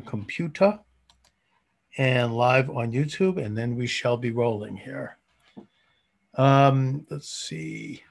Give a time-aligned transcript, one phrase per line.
[0.00, 0.78] Computer
[1.96, 5.18] and live on YouTube, and then we shall be rolling here.
[6.34, 8.02] Um, let's see.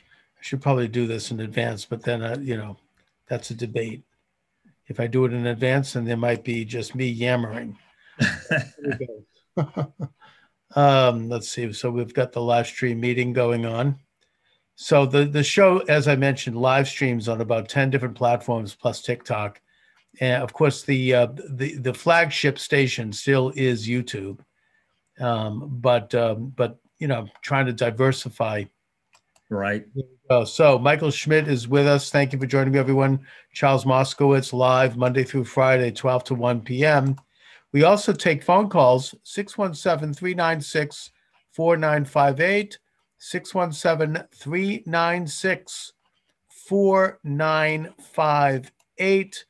[0.00, 2.78] I should probably do this in advance, but then, uh, you know,
[3.28, 4.04] that's a debate.
[4.86, 7.76] If I do it in advance, then there might be just me yammering.
[10.74, 11.72] um, let's see.
[11.72, 13.98] So we've got the live stream meeting going on.
[14.80, 19.02] So the the show, as I mentioned, live streams on about ten different platforms plus
[19.02, 19.60] TikTok,
[20.20, 24.38] and of course the uh, the the flagship station still is YouTube,
[25.18, 28.62] um, but um, but you know trying to diversify.
[29.50, 29.84] Right.
[30.46, 32.10] So Michael Schmidt is with us.
[32.10, 33.26] Thank you for joining me, everyone.
[33.52, 37.16] Charles Moskowitz live Monday through Friday, 12 to 1 p.m.
[37.72, 41.10] We also take phone calls 617 396
[41.50, 42.78] 4958.
[43.18, 45.92] 617 396
[46.68, 49.44] 4958.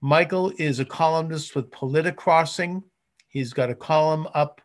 [0.00, 2.82] Michael is a columnist with Politicrossing.
[3.28, 4.60] He's got a column up,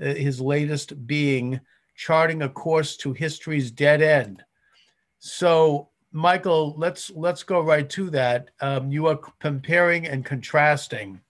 [0.00, 1.60] uh, his latest being
[1.96, 4.44] Charting a Course to History's Dead End.
[5.18, 8.50] So, Michael, let's let's go right to that.
[8.60, 11.20] Um, you are comparing and contrasting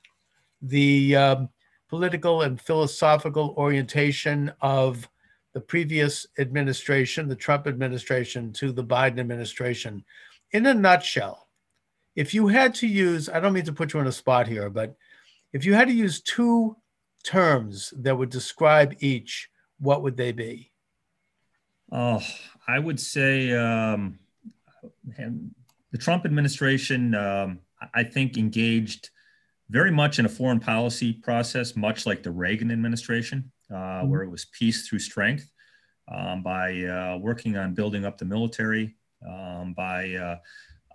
[0.62, 1.48] the um,
[1.88, 5.08] political and philosophical orientation of
[5.56, 10.04] the previous administration, the Trump administration, to the Biden administration.
[10.52, 11.48] In a nutshell,
[12.14, 14.68] if you had to use, I don't mean to put you on a spot here,
[14.68, 14.96] but
[15.54, 16.76] if you had to use two
[17.24, 19.48] terms that would describe each,
[19.80, 20.72] what would they be?
[21.90, 22.22] Oh,
[22.68, 24.18] I would say um,
[25.16, 27.60] the Trump administration, um,
[27.94, 29.08] I think, engaged
[29.70, 34.08] very much in a foreign policy process, much like the Reagan administration mm-hmm.
[34.08, 35.50] where it was peace through strength,
[36.12, 38.94] um, by uh, working on building up the military,
[39.26, 40.36] um, by uh,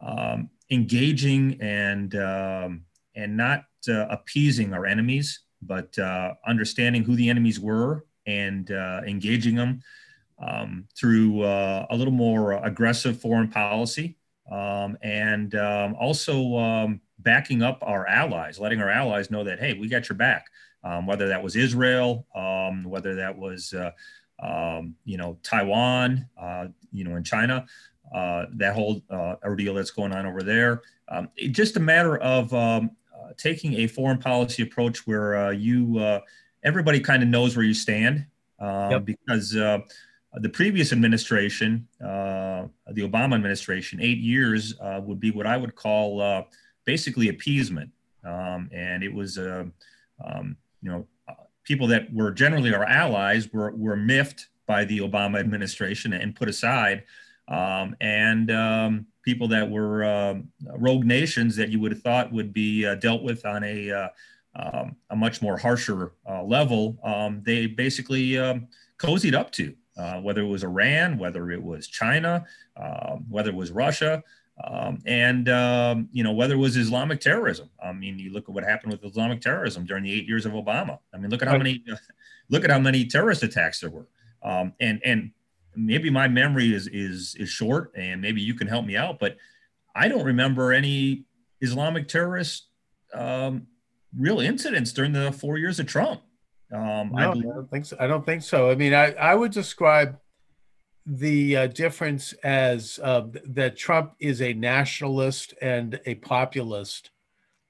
[0.05, 7.29] um, engaging and um, and not uh, appeasing our enemies, but uh, understanding who the
[7.29, 9.81] enemies were and uh, engaging them
[10.41, 14.17] um, through a little more aggressive foreign policy,
[14.51, 20.07] um, and also backing up our allies, letting our allies know that hey, we got
[20.09, 20.45] your back
[20.83, 23.91] um, whether that was Israel, um, whether that was uh,
[24.41, 27.65] um, you know Taiwan, uh, you know in China,
[28.13, 30.81] uh, that whole uh, ordeal that's going on over there.
[31.07, 35.51] Um, it's just a matter of um, uh, taking a foreign policy approach where uh,
[35.51, 36.19] you
[36.63, 38.25] everybody kind of knows where you stand
[38.59, 39.05] yep.
[39.05, 39.55] because.
[40.39, 42.69] the previous administration, the
[43.09, 46.45] Obama administration, eight years would be what I would call
[46.85, 47.91] basically appeasement,
[48.23, 51.33] um, and it was um, you know, uh,
[51.63, 56.49] people that were generally our allies were, were miffed by the Obama administration and put
[56.49, 57.03] aside.
[57.47, 60.35] Um, and um, people that were uh,
[60.77, 64.07] rogue nations that you would have thought would be uh, dealt with on a, uh,
[64.55, 70.19] um, a much more harsher uh, level, um, they basically um, cozied up to, uh,
[70.21, 72.45] whether it was Iran, whether it was China,
[72.77, 74.23] um, whether it was Russia.
[74.63, 77.69] Um, and um, you know whether it was Islamic terrorism.
[77.83, 80.53] I mean, you look at what happened with Islamic terrorism during the eight years of
[80.53, 80.99] Obama.
[81.13, 81.83] I mean, look at how many
[82.49, 84.07] look at how many terrorist attacks there were.
[84.43, 85.31] Um, and and
[85.75, 89.37] maybe my memory is is is short, and maybe you can help me out, but
[89.95, 91.25] I don't remember any
[91.61, 92.67] Islamic terrorist
[93.13, 93.67] um,
[94.17, 96.21] real incidents during the four years of Trump.
[96.73, 97.97] Um, no, I, I, don't think so.
[97.99, 98.71] I don't think so.
[98.71, 100.17] I mean, I, I would describe
[101.05, 107.11] the uh, difference as uh, that Trump is a nationalist and a populist,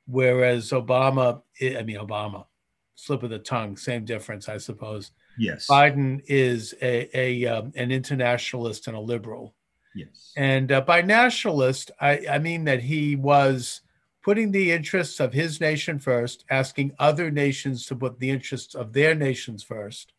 [0.06, 2.46] whereas Obama, I mean, Obama,
[2.96, 5.12] slip of the tongue, same difference, I suppose.
[5.38, 5.68] Yes.
[5.68, 9.56] Biden is a, a um, an internationalist and a liberal.
[9.96, 10.34] Yes.
[10.36, 13.82] And uh, by nationalist, I, I mean that he was
[14.22, 18.94] putting the interests of his nation first, asking other nations to put the interests of
[18.94, 20.14] their nations first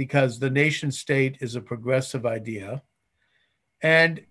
[0.00, 2.82] because the nation state is a progressive idea.
[3.82, 4.22] And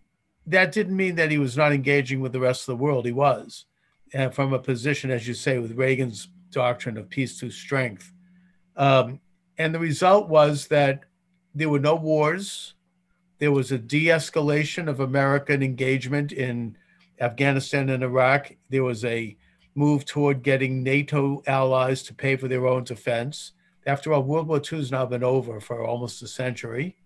[0.48, 3.06] that didn't mean that he was not engaging with the rest of the world.
[3.06, 3.66] He was,
[4.12, 8.12] and from a position, as you say, with Reagan's doctrine of peace through strength.
[8.78, 9.20] Um,
[9.60, 11.04] and the result was that
[11.54, 12.74] there were no wars.
[13.38, 16.78] There was a de escalation of American engagement in
[17.22, 18.56] Afghanistan and Iraq.
[18.72, 19.38] There was a
[19.76, 23.52] move toward getting NATO allies to pay for their own defense.
[23.86, 26.98] After all, World War II has now been over for almost a century.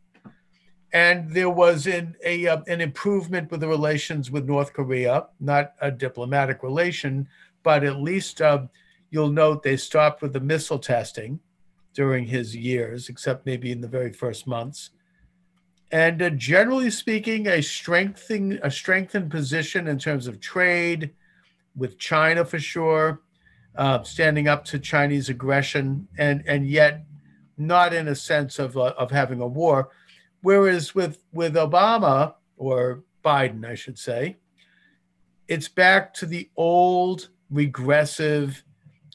[0.92, 5.74] And there was an, a, uh, an improvement with the relations with North Korea, not
[5.82, 7.28] a diplomatic relation,
[7.64, 8.68] but at least uh,
[9.10, 11.40] you'll note they stopped with the missile testing
[11.94, 14.92] during his years, except maybe in the very first months.
[15.92, 21.12] and uh, generally speaking, a strengthening a strengthened position in terms of trade
[21.76, 23.22] with China for sure,
[23.76, 27.06] uh, standing up to Chinese aggression, and and yet
[27.58, 29.90] not in a sense of uh, of having a war.
[30.42, 34.38] Whereas with with Obama or Biden, I should say,
[35.48, 38.64] it's back to the old regressive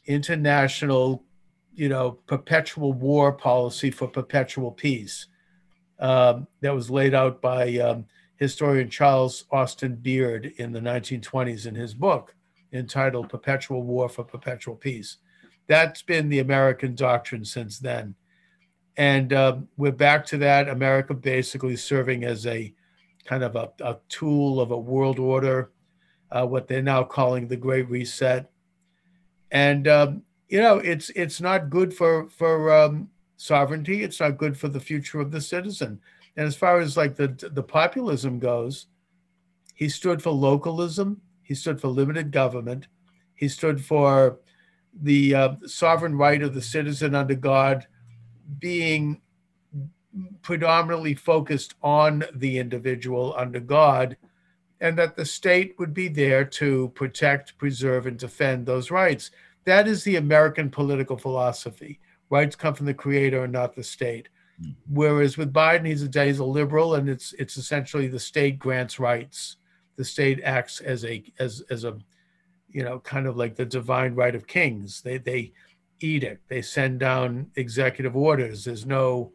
[0.07, 1.25] international,
[1.75, 5.27] you know, perpetual war policy for perpetual peace
[5.99, 8.07] um, that was laid out by um,
[8.37, 12.35] historian Charles Austin Beard in the 1920s in his book
[12.73, 15.19] entitled Perpetual War for Perpetual Peace.
[15.67, 18.15] That's been the American doctrine since then.
[18.97, 20.69] And uh, we're back to that.
[20.69, 22.75] America basically serving as a
[23.25, 25.71] kind of a, a tool of a world order,
[26.31, 28.51] uh, what they're now calling the Great Reset.
[29.51, 34.03] And um, you know, it's it's not good for for um, sovereignty.
[34.03, 36.01] It's not good for the future of the citizen.
[36.37, 38.87] And as far as like the the populism goes,
[39.75, 41.21] he stood for localism.
[41.49, 42.89] He stood for limited government.
[43.35, 44.39] He stood for
[44.93, 47.87] the uh, sovereign right of the citizen under God
[48.59, 49.23] being
[50.43, 54.19] predominantly focused on the individual under God,
[54.83, 59.31] and that the state would be there to protect, preserve, and defend those rights.
[59.65, 61.99] That is the American political philosophy
[62.29, 64.29] rights come from the creator and not the state.
[64.63, 64.75] Mm.
[64.91, 69.01] Whereas with Biden, he's a he's a liberal, and it's it's essentially the state grants
[69.01, 69.57] rights.
[69.99, 71.99] The state acts as a as as a
[72.71, 75.03] you know kind of like the divine right of kings.
[75.03, 75.53] They they
[76.01, 76.49] edict.
[76.49, 78.65] They send down executive orders.
[78.65, 79.33] There's no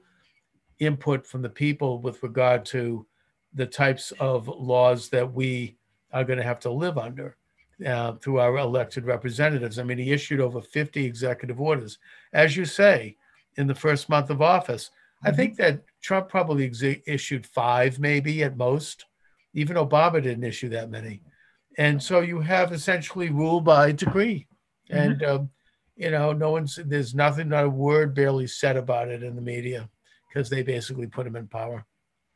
[0.79, 3.05] input from the people with regard to
[3.53, 5.77] the types of laws that we
[6.11, 7.37] are going to have to live under
[7.85, 9.79] uh, through our elected representatives.
[9.79, 11.99] I mean, he issued over 50 executive orders.
[12.33, 13.17] As you say,
[13.57, 15.27] in the first month of office, mm-hmm.
[15.27, 19.05] I think that Trump probably ex- issued five, maybe at most.
[19.53, 21.21] Even Obama didn't issue that many.
[21.77, 24.47] And so you have essentially rule by decree.
[24.91, 24.99] Mm-hmm.
[24.99, 25.49] And, um,
[25.95, 29.41] you know, no one's, there's nothing, not a word barely said about it in the
[29.41, 29.89] media
[30.27, 31.85] because they basically put him in power.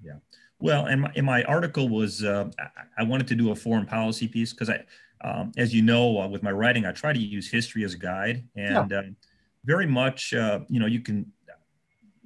[0.03, 0.17] Yeah.
[0.59, 2.49] Well, and my, and my article was, uh,
[2.97, 4.83] I wanted to do a foreign policy piece because I,
[5.21, 7.97] um, as you know, uh, with my writing, I try to use history as a
[7.97, 8.99] guide, and yeah.
[8.99, 9.03] uh,
[9.65, 11.31] very much, uh, you know, you can,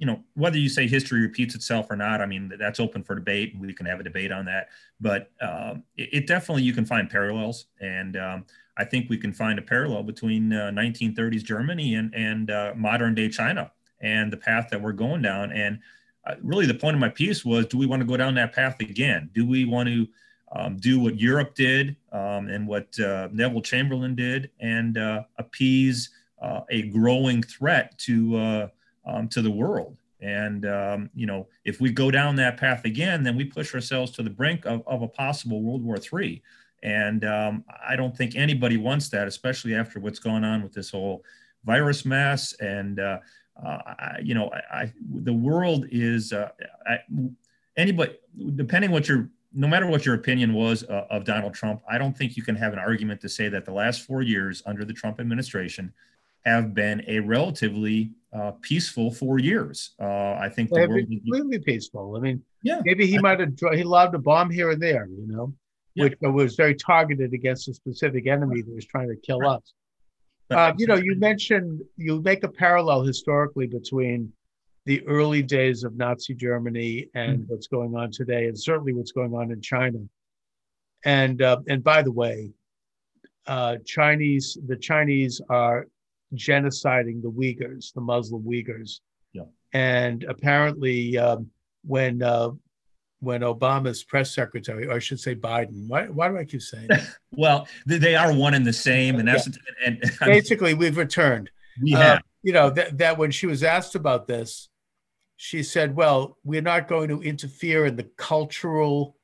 [0.02, 3.14] you know, whether you say history repeats itself or not, I mean, that's open for
[3.14, 3.52] debate.
[3.52, 4.70] And we can have a debate on that,
[5.00, 8.44] but um, it, it, definitely you can find parallels, and um,
[8.76, 13.14] I think we can find a parallel between 1930s uh, Germany and and uh, modern
[13.14, 13.70] day China
[14.00, 15.52] and the path that we're going down.
[15.52, 15.78] And
[16.26, 18.52] uh, really, the point of my piece was: Do we want to go down that
[18.52, 19.30] path again?
[19.32, 20.08] Do we want to
[20.50, 26.10] um, do what Europe did um, and what uh, Neville Chamberlain did, and uh, appease
[26.42, 28.68] uh, a growing threat to uh,
[29.04, 29.96] um, to the world.
[30.20, 34.12] And um, you know, if we go down that path again, then we push ourselves
[34.12, 36.42] to the brink of, of a possible World War III.
[36.84, 40.90] And um, I don't think anybody wants that, especially after what's going on with this
[40.90, 41.24] whole
[41.64, 42.54] virus mess.
[42.60, 43.18] And uh,
[43.64, 46.32] uh, I, you know, I, I, the world is
[47.76, 48.16] anybody,
[48.54, 52.16] depending what your no matter what your opinion was uh, of Donald Trump, I don't
[52.16, 54.94] think you can have an argument to say that the last four years under the
[54.94, 55.92] Trump administration
[56.44, 59.94] have been a relatively uh, peaceful four years.
[60.00, 61.64] Uh, I think the world completely is...
[61.64, 62.14] peaceful.
[62.16, 65.26] I mean, yeah, maybe he might have he loved a bomb here and there, you
[65.26, 65.52] know,
[65.94, 66.04] yeah.
[66.04, 69.56] which was very targeted against a specific enemy that was trying to kill right.
[69.56, 69.74] us.
[70.50, 74.32] Uh, you know, you mentioned you make a parallel historically between
[74.84, 77.52] the early days of Nazi Germany and mm-hmm.
[77.52, 79.98] what's going on today, and certainly what's going on in China.
[81.04, 82.52] And uh, and by the way,
[83.46, 85.86] uh, Chinese the Chinese are
[86.34, 89.00] genociding the Uyghurs, the Muslim Uyghurs.
[89.32, 89.44] Yeah.
[89.72, 91.50] And apparently, um,
[91.84, 92.50] when uh,
[93.20, 96.88] when Obama's press secretary, or I should say Biden, why, why do I keep saying
[96.88, 97.06] that?
[97.32, 99.86] well, they are one and the same, and that's yeah.
[99.86, 101.50] and, and basically we've returned.
[101.80, 101.94] We.
[101.94, 104.68] Uh, you know that that when she was asked about this,
[105.36, 109.16] she said, "Well, we're not going to interfere in the cultural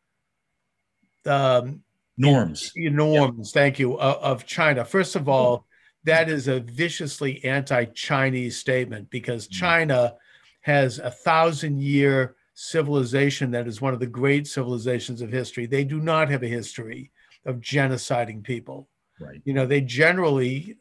[1.26, 1.82] um,
[2.16, 2.72] norms.
[2.76, 5.66] norms, thank you, of, of China." First of all,
[6.04, 9.52] that is a viciously anti-Chinese statement because mm.
[9.52, 10.14] China
[10.62, 15.66] has a thousand-year civilization that is one of the great civilizations of history.
[15.66, 17.12] They do not have a history
[17.46, 18.88] of genociding people.
[19.20, 19.40] Right.
[19.44, 20.76] You know, they generally,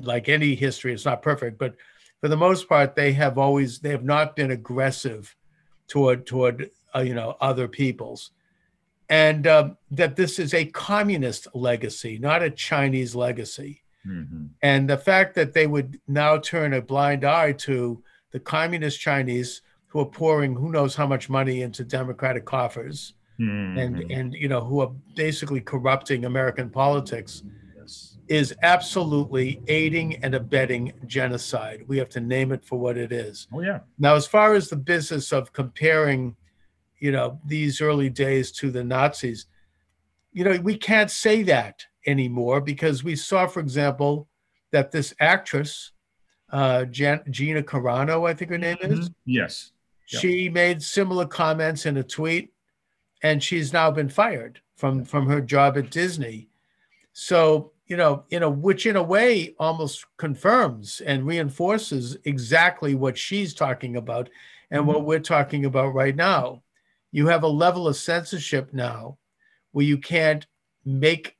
[0.00, 1.74] like any history, it's not perfect, but
[2.20, 5.34] for the most part, they have always they have not been aggressive
[5.86, 8.32] toward toward uh, you know other peoples,
[9.08, 13.82] and um, that this is a communist legacy, not a Chinese legacy.
[14.08, 14.46] Mm-hmm.
[14.62, 19.62] And the fact that they would now turn a blind eye to the communist Chinese
[19.86, 23.78] who are pouring who knows how much money into Democratic coffers, mm-hmm.
[23.78, 27.42] and and you know who are basically corrupting American politics,
[27.76, 28.18] yes.
[28.28, 31.84] is absolutely aiding and abetting genocide.
[31.86, 33.48] We have to name it for what it is.
[33.52, 33.80] Oh yeah.
[33.98, 36.36] Now, as far as the business of comparing,
[36.98, 39.46] you know, these early days to the Nazis,
[40.32, 44.28] you know, we can't say that anymore because we saw, for example,
[44.72, 45.92] that this actress,
[46.50, 49.10] uh, Jan- Gina Carano, I think her name is.
[49.10, 49.12] Mm-hmm.
[49.26, 49.72] Yes.
[50.06, 50.52] She yep.
[50.54, 52.52] made similar comments in a tweet,
[53.22, 56.48] and she's now been fired from from her job at Disney.
[57.12, 63.16] So you know, in a which in a way almost confirms and reinforces exactly what
[63.16, 64.30] she's talking about
[64.70, 64.88] and mm-hmm.
[64.88, 66.62] what we're talking about right now.
[67.10, 69.16] You have a level of censorship now
[69.72, 70.46] where you can't
[70.84, 71.37] make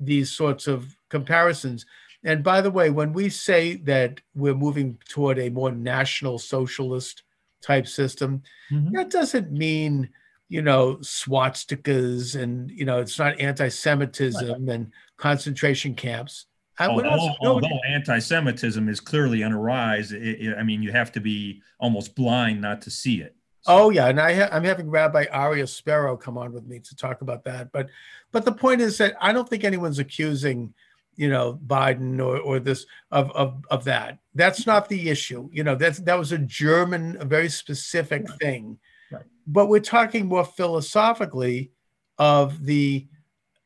[0.00, 1.86] these sorts of comparisons.
[2.24, 7.22] And by the way, when we say that we're moving toward a more national socialist
[7.62, 8.94] type system, mm-hmm.
[8.96, 10.08] that doesn't mean,
[10.48, 14.74] you know, swastikas and, you know, it's not anti Semitism right.
[14.74, 16.46] and concentration camps.
[16.78, 21.12] I, although, although anti-Semitism is clearly on a rise, it, it, I mean, you have
[21.12, 23.36] to be almost blind not to see it.
[23.66, 26.96] Oh yeah, and I ha- I'm having Rabbi Aryeh Spero come on with me to
[26.96, 27.72] talk about that.
[27.72, 27.88] But
[28.30, 30.74] but the point is that I don't think anyone's accusing,
[31.16, 34.18] you know, Biden or or this of of of that.
[34.34, 35.48] That's not the issue.
[35.52, 38.38] You know, that's that was a German, a very specific right.
[38.38, 38.78] thing.
[39.10, 39.24] Right.
[39.46, 41.70] But we're talking more philosophically
[42.18, 43.06] of the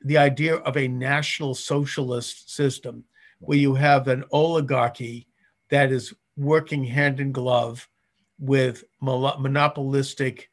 [0.03, 3.05] the idea of a national socialist system
[3.41, 3.49] right.
[3.49, 5.27] where you have an oligarchy
[5.71, 7.89] that is working hand in glove
[8.39, 10.51] with monopolistic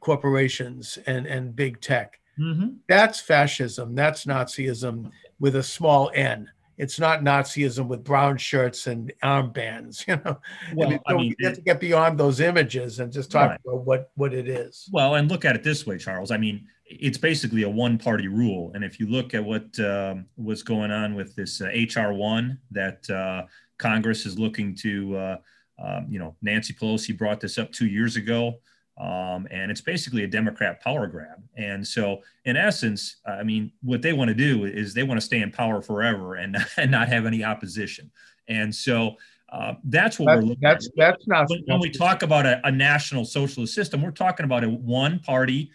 [0.00, 2.20] corporations and, and big tech.
[2.38, 2.68] Mm-hmm.
[2.88, 3.94] That's fascism.
[3.94, 6.48] That's Nazism with a small n.
[6.78, 10.04] It's not Nazism with brown shirts and armbands.
[10.08, 10.40] You know,
[10.74, 13.60] well, I mean, I mean have to get beyond those images and just talk right.
[13.64, 14.88] about what what it is.
[14.90, 16.30] Well, and look at it this way, Charles.
[16.30, 18.72] I mean, it's basically a one-party rule.
[18.74, 22.58] And if you look at what um, what's going on with this uh, HR one
[22.70, 23.46] that uh,
[23.78, 25.36] Congress is looking to uh,
[25.82, 28.60] um, you know, Nancy Pelosi brought this up two years ago,
[29.00, 31.42] um, and it's basically a Democrat power grab.
[31.56, 35.24] And so, in essence, I mean, what they want to do is they want to
[35.24, 38.10] stay in power forever and, and not have any opposition.
[38.48, 39.16] And so,
[39.48, 40.92] uh, that's what that's, we're looking that's, at.
[40.96, 44.64] That's not when, when we talk about a, a, national socialist system, we're talking about
[44.64, 45.70] a one party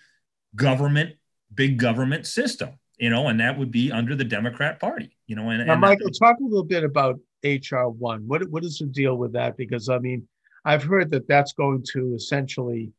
[0.55, 1.15] government,
[1.53, 5.49] big government system, you know, and that would be under the Democrat Party, you know.
[5.51, 8.27] And, now, and Michael, talk a little bit about HR one.
[8.27, 9.57] What what is the deal with that?
[9.57, 10.27] Because I mean,
[10.65, 12.91] I've heard that that's going to essentially,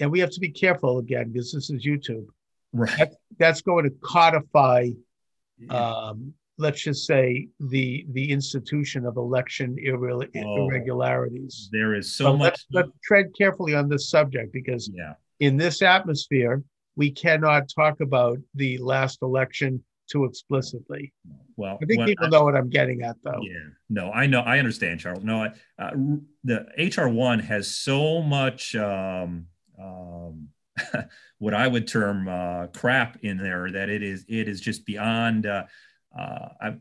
[0.00, 2.26] and we have to be careful again because this is YouTube.
[2.72, 2.96] Right.
[2.98, 4.88] That, that's going to codify,
[5.68, 11.68] um, let's just say the the institution of election irre- oh, irregularities.
[11.70, 12.52] There is so, so much.
[12.52, 15.14] Let's, let's, tread carefully on this subject because yeah.
[15.40, 16.62] in this atmosphere,
[16.96, 21.12] we cannot talk about the last election too explicitly.
[21.56, 23.40] Well, I think people I, know what I'm getting at, though.
[23.42, 25.24] Yeah, no, I know, I understand, Charles.
[25.24, 25.90] No, I, uh,
[26.44, 29.46] the HR one has so much um,
[29.80, 30.48] um,
[31.38, 35.46] what I would term uh, crap in there that it is it is just beyond.
[35.46, 35.64] Uh,
[36.16, 36.76] uh I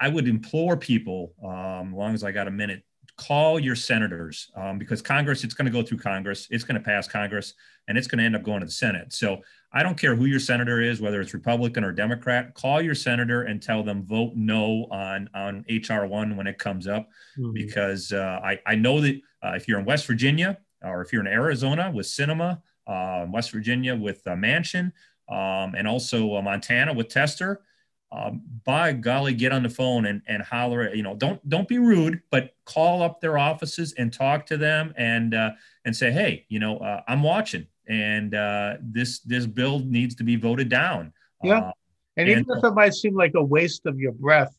[0.00, 2.82] I would implore people, um, as long as I got a minute,
[3.16, 6.84] call your senators um, because Congress, it's going to go through Congress, it's going to
[6.84, 7.54] pass Congress,
[7.86, 9.12] and it's going to end up going to the Senate.
[9.12, 9.42] So
[9.74, 13.42] I don't care who your senator is, whether it's Republican or Democrat, call your senator
[13.42, 17.08] and tell them vote no on, on HR one when it comes up.
[17.38, 17.52] Mm-hmm.
[17.52, 21.22] Because uh, I, I know that uh, if you're in West Virginia or if you're
[21.22, 24.92] in Arizona with Sinema, uh, West Virginia with Manchin,
[25.28, 27.62] um, and also uh, Montana with Tester,
[28.12, 30.94] um, by golly, get on the phone and, and holler.
[30.94, 34.92] You know, don't don't be rude, but call up their offices and talk to them
[34.98, 35.52] and uh,
[35.86, 40.24] and say, hey, you know, uh, I'm watching and uh, this this bill needs to
[40.24, 41.12] be voted down.
[41.42, 41.72] Yeah, uh,
[42.16, 44.54] and, and even if it might seem like a waste of your breath,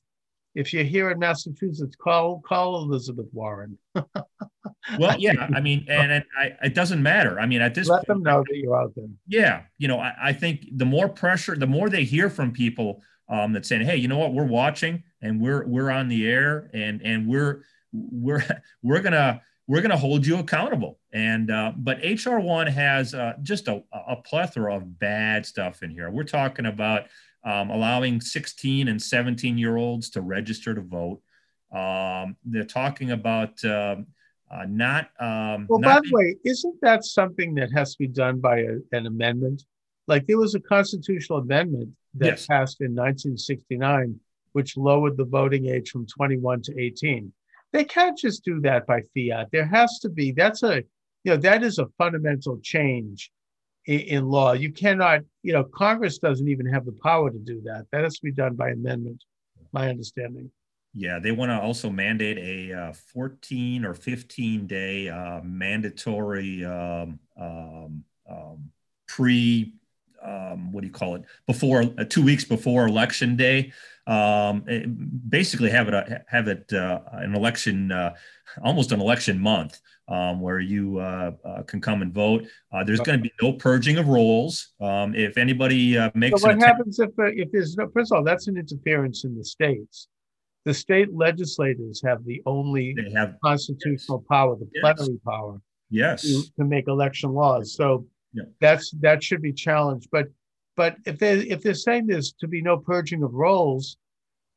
[0.56, 3.78] if you're here in Massachusetts, call call Elizabeth Warren.
[3.96, 7.40] well, yeah, I mean, and it, I, it doesn't matter.
[7.40, 9.08] I mean, at this let point, them know that you're out there.
[9.28, 13.02] Yeah, you know, I, I think the more pressure, the more they hear from people
[13.30, 14.34] um, that saying, "Hey, you know what?
[14.34, 18.44] We're watching and we're we're on the air and and we're we're
[18.84, 21.00] we're gonna." We're going to hold you accountable.
[21.14, 25.90] And uh, but HR one has uh, just a, a, plethora of bad stuff in
[25.90, 26.10] here.
[26.10, 27.06] We're talking about
[27.44, 31.22] um, allowing 16 and 17 year olds to register to vote.
[31.72, 34.08] Um, they're talking about um,
[34.52, 35.10] uh, not.
[35.20, 38.60] Um, well, not by the way, isn't that something that has to be done by
[38.60, 39.64] a, an amendment?
[40.08, 42.48] Like there was a constitutional amendment that yes.
[42.48, 44.20] passed in 1969,
[44.52, 47.32] which lowered the voting age from 21 to 18
[47.74, 49.50] they can't just do that by fiat.
[49.52, 50.84] There has to be that's a
[51.24, 53.32] you know, that is a fundamental change
[53.86, 54.52] in, in, law.
[54.54, 57.86] You cannot, you know, Congress doesn't even have the power to do that.
[57.92, 59.24] That has to be done by amendment,
[59.72, 60.52] my understanding.
[60.94, 67.20] Yeah, they want to also mandate a uh, 14 or 15 day uh, mandatory um,
[67.40, 68.72] um, um,
[69.08, 69.74] pre
[70.22, 73.74] um, what do you call it before uh, two weeks before election day
[74.08, 74.86] um, eh,
[75.30, 78.14] basically have it a, have it uh, an election uh,
[78.64, 79.80] almost an election month
[80.10, 83.54] um, where you uh, uh can come and vote uh, there's going to be no
[83.54, 88.12] purging of rolls um, if anybody makes so what happens if if there's no first
[88.12, 90.08] of all that's an interference in the states
[90.66, 94.28] the state legislators have the only they have constitutional yes.
[94.30, 95.20] power the plenary yes.
[95.26, 98.44] power yes to, to make election laws so yeah.
[98.60, 100.10] That's that should be challenged.
[100.12, 100.28] But
[100.76, 103.98] but if they if they're saying there's to be no purging of rolls,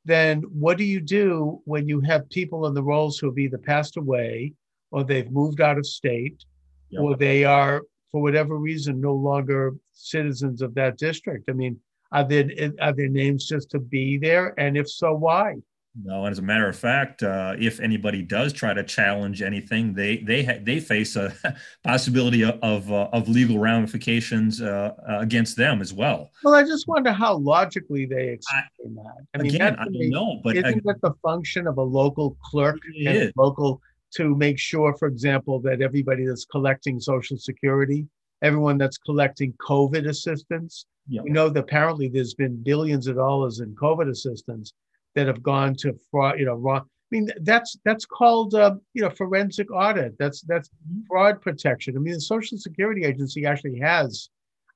[0.04, 3.58] then what do you do when you have people in the rolls who have either
[3.58, 4.52] passed away
[4.90, 6.44] or they've moved out of state
[6.90, 7.00] yeah.
[7.00, 7.82] or they are
[8.12, 11.50] for whatever reason no longer citizens of that district?
[11.50, 11.78] I mean,
[12.12, 12.48] are there
[12.80, 14.54] are their names just to be there?
[14.58, 15.56] And if so, why?
[16.02, 19.94] No, and as a matter of fact, uh, if anybody does try to challenge anything,
[19.94, 21.32] they they ha- they face a
[21.84, 26.30] possibility of of, uh, of legal ramifications uh, uh, against them as well.
[26.44, 29.26] Well, I just wonder how logically they explain I, that.
[29.34, 32.78] I mean, again, I don't know, but isn't that the function of a local clerk
[33.06, 33.80] and local
[34.16, 38.06] to make sure, for example, that everybody that's collecting Social Security,
[38.42, 41.24] everyone that's collecting COVID assistance, yep.
[41.24, 44.72] we know that apparently there's been billions of dollars in COVID assistance
[45.16, 46.82] that have gone to fraud, you know, wrong.
[46.82, 50.16] I mean, that's that's called uh, you know forensic audit.
[50.18, 51.00] That's that's mm-hmm.
[51.08, 51.96] fraud protection.
[51.96, 54.28] I mean, the Social Security Agency actually has.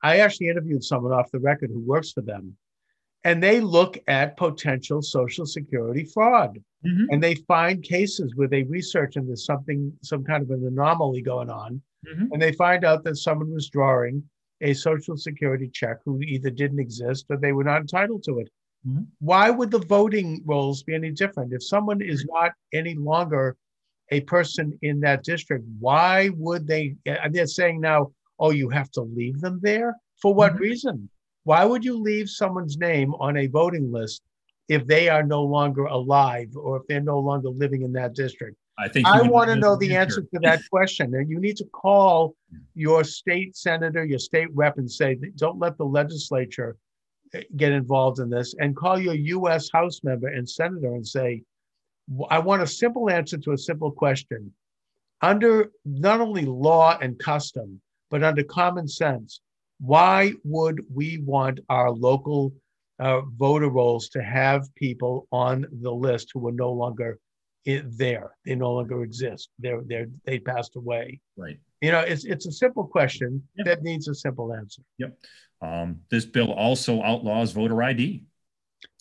[0.02, 2.56] I actually interviewed someone off the record who works for them,
[3.24, 7.06] and they look at potential Social Security fraud, mm-hmm.
[7.10, 11.22] and they find cases where they research and there's something, some kind of an anomaly
[11.22, 12.32] going on, mm-hmm.
[12.32, 14.22] and they find out that someone was drawing
[14.62, 18.48] a Social Security check who either didn't exist or they were not entitled to it.
[18.86, 19.02] Mm-hmm.
[19.18, 21.52] Why would the voting rolls be any different?
[21.52, 23.56] If someone is not any longer
[24.10, 26.96] a person in that district, why would they?
[27.04, 29.96] They're saying now, oh, you have to leave them there?
[30.20, 30.62] For what mm-hmm.
[30.62, 31.10] reason?
[31.44, 34.22] Why would you leave someone's name on a voting list
[34.68, 38.56] if they are no longer alive or if they're no longer living in that district?
[38.78, 41.14] I think I want to know the answer to that question.
[41.14, 42.34] And you need to call
[42.74, 46.76] your state senator, your state rep, and say, don't let the legislature
[47.56, 51.42] get involved in this and call your US House member and senator and say,
[52.28, 54.52] I want a simple answer to a simple question.
[55.22, 59.40] Under not only law and custom, but under common sense,
[59.78, 62.52] why would we want our local
[62.98, 67.18] uh, voter rolls to have people on the list who are no longer
[67.64, 68.32] there?
[68.44, 69.50] They no longer exist.
[69.58, 71.20] They're, they're, they passed away.
[71.36, 71.58] Right.
[71.80, 73.66] You know, it's, it's a simple question yep.
[73.66, 74.82] that needs a simple answer.
[74.98, 75.16] Yep.
[75.62, 78.24] Um, this bill also outlaws voter ID.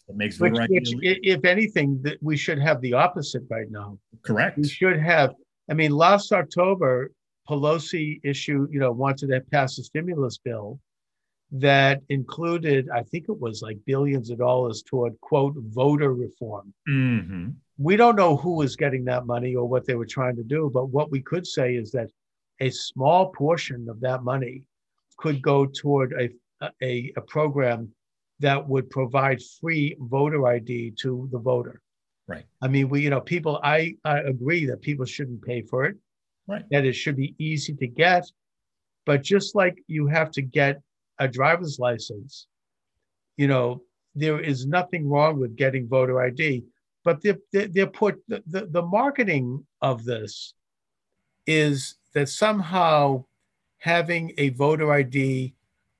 [0.08, 0.96] It makes which, voter ID.
[0.96, 3.98] Which, if anything, that we should have the opposite right now.
[4.24, 4.58] Correct.
[4.58, 5.34] We should have.
[5.70, 7.12] I mean, last October,
[7.48, 10.80] Pelosi issued, you know, wanted to pass a stimulus bill
[11.52, 16.74] that included, I think it was like billions of dollars toward quote voter reform.
[16.88, 17.50] Mm-hmm.
[17.78, 20.70] We don't know who was getting that money or what they were trying to do,
[20.72, 22.10] but what we could say is that
[22.60, 24.64] a small portion of that money
[25.18, 26.30] could go toward a
[26.82, 27.90] a, a program
[28.40, 31.82] that would provide free voter ID to the voter.
[32.28, 32.46] Right.
[32.62, 35.98] I mean, we, you know, people, I, I agree that people shouldn't pay for it.
[36.48, 36.64] Right.
[36.72, 38.26] That it should be easy to get.
[39.06, 40.82] But just like you have to get
[41.18, 42.48] a driver's license,
[43.38, 43.82] you know,
[44.16, 46.64] there is nothing wrong with getting voter ID.
[47.04, 50.54] But they're, they're put, the, the, the marketing of this
[51.48, 53.26] is that somehow
[53.80, 55.56] having a voter ID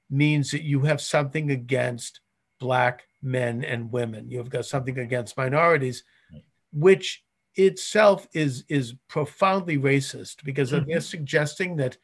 [0.10, 2.22] means that you have something against
[2.60, 4.30] black men and women.
[4.30, 6.04] You've got something against minorities,
[6.72, 7.24] which
[7.56, 10.90] itself is is profoundly racist because mm-hmm.
[10.90, 11.98] they're suggesting that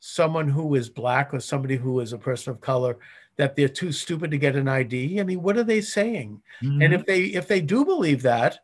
[0.00, 2.98] someone who is black or somebody who is a person of color
[3.36, 5.20] that they're too stupid to get an ID.
[5.20, 6.42] I mean, what are they saying?
[6.62, 6.82] Mm-hmm.
[6.82, 8.58] And if they if they do believe that,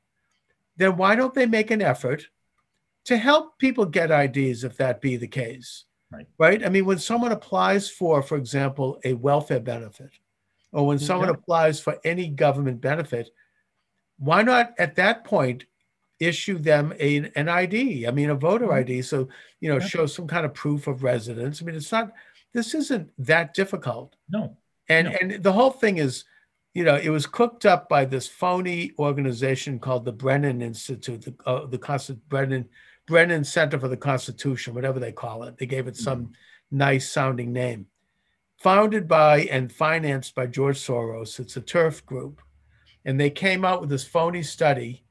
[0.77, 2.29] then why don't they make an effort
[3.07, 5.85] to help people get IDs if that be the case?
[6.11, 6.27] Right.
[6.38, 6.64] Right.
[6.64, 10.11] I mean, when someone applies for, for example, a welfare benefit,
[10.73, 11.35] or when someone yeah.
[11.35, 13.31] applies for any government benefit,
[14.18, 15.64] why not at that point
[16.18, 18.07] issue them a, an ID?
[18.07, 18.92] I mean, a voter mm-hmm.
[18.92, 19.03] ID.
[19.03, 19.29] So,
[19.61, 21.61] you know, show some kind of proof of residence.
[21.61, 22.12] I mean, it's not,
[22.53, 24.16] this isn't that difficult.
[24.29, 24.57] No.
[24.88, 25.16] And, no.
[25.21, 26.25] and the whole thing is,
[26.75, 31.35] you know, it was cooked up by this phony organization called the Brennan Institute, the,
[31.47, 32.68] uh, the Constant Brennan
[33.09, 35.57] Brennan Center for the Constitution, whatever they call it.
[35.59, 36.79] They gave it some mm-hmm.
[36.79, 37.87] nice sounding name.
[38.59, 41.40] Founded by and financed by George Soros.
[41.40, 42.42] It's a turf group.
[43.05, 45.05] And they came out with this phony study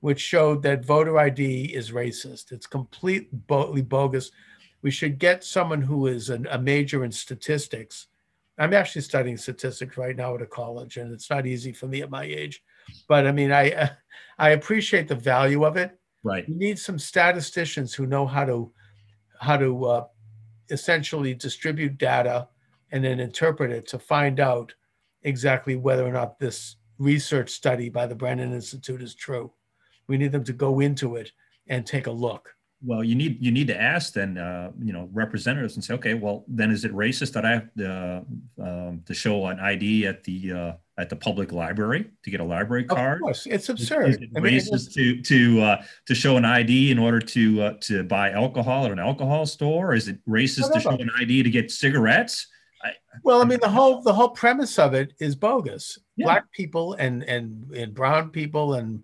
[0.00, 2.52] which showed that voter ID is racist.
[2.52, 4.30] It's completely bogus.
[4.82, 8.06] We should get someone who is an, a major in statistics.
[8.58, 12.02] I'm actually studying statistics right now at a college, and it's not easy for me
[12.02, 12.62] at my age.
[13.08, 13.90] But I mean, I
[14.38, 15.99] I appreciate the value of it.
[16.22, 16.48] Right.
[16.48, 18.72] You need some statisticians who know how to
[19.40, 20.04] how to uh,
[20.68, 22.48] essentially distribute data
[22.92, 24.74] and then interpret it to find out
[25.22, 29.50] exactly whether or not this research study by the Brennan Institute is true.
[30.08, 31.32] We need them to go into it
[31.68, 32.54] and take a look.
[32.82, 36.14] Well, you need you need to ask then, uh, you know, representatives and say, okay,
[36.14, 38.24] well, then is it racist that I have to,
[38.58, 42.44] um, to show an ID at the uh, at the public library to get a
[42.44, 43.18] library card?
[43.18, 44.08] Of course, it's absurd.
[44.08, 47.62] Is, is it racist mean, to to uh, to show an ID in order to
[47.62, 49.92] uh, to buy alcohol at an alcohol store?
[49.92, 52.46] Is it racist to show an ID to get cigarettes?
[52.82, 55.98] I, well, I mean, the whole the whole premise of it is bogus.
[56.16, 56.24] Yeah.
[56.24, 59.02] Black people and and and brown people and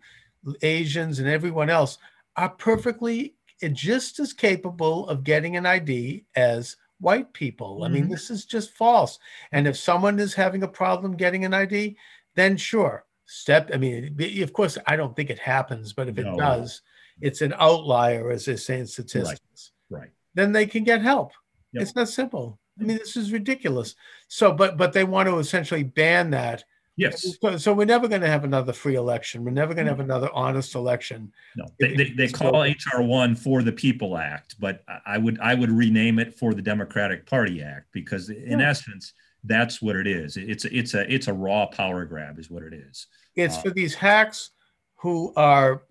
[0.62, 1.98] Asians and everyone else
[2.36, 3.35] are perfectly
[3.72, 7.76] just as capable of getting an ID as white people.
[7.76, 7.84] Mm-hmm.
[7.84, 8.12] I mean, mm-hmm.
[8.12, 9.18] this is just false.
[9.52, 11.96] And if someone is having a problem getting an ID,
[12.34, 13.70] then sure, step.
[13.72, 16.32] I mean, of course, I don't think it happens, but if no.
[16.32, 16.82] it does,
[17.20, 19.72] it's an outlier, as they say in statistics.
[19.90, 20.00] Right.
[20.00, 20.10] right.
[20.34, 21.32] Then they can get help.
[21.72, 21.82] Yep.
[21.82, 22.58] It's that simple.
[22.78, 23.94] I mean, this is ridiculous.
[24.28, 26.64] So, but but they want to essentially ban that
[26.96, 27.36] Yes.
[27.40, 29.44] So, so we're never going to have another free election.
[29.44, 31.30] We're never going to have another honest election.
[31.54, 35.54] No, they, they, they call HR one for the People Act, but I would I
[35.54, 38.70] would rename it for the Democratic Party Act because in yeah.
[38.70, 39.12] essence
[39.44, 40.36] that's what it is.
[40.36, 43.06] It's it's a it's a raw power grab is what it is.
[43.34, 44.50] It's uh, for these hacks
[44.96, 45.82] who are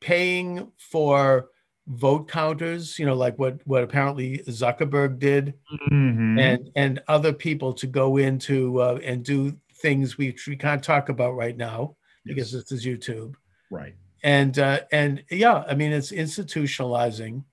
[0.00, 1.48] paying for
[1.88, 5.54] vote counters, you know, like what what apparently Zuckerberg did,
[5.90, 6.38] mm-hmm.
[6.38, 11.08] and and other people to go into uh, and do things we, we can't talk
[11.08, 13.34] about right now because this is YouTube.
[13.70, 13.94] Right.
[14.22, 17.44] And uh, and yeah, I mean it's institutionalizing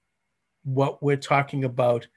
[0.64, 2.08] what we're talking about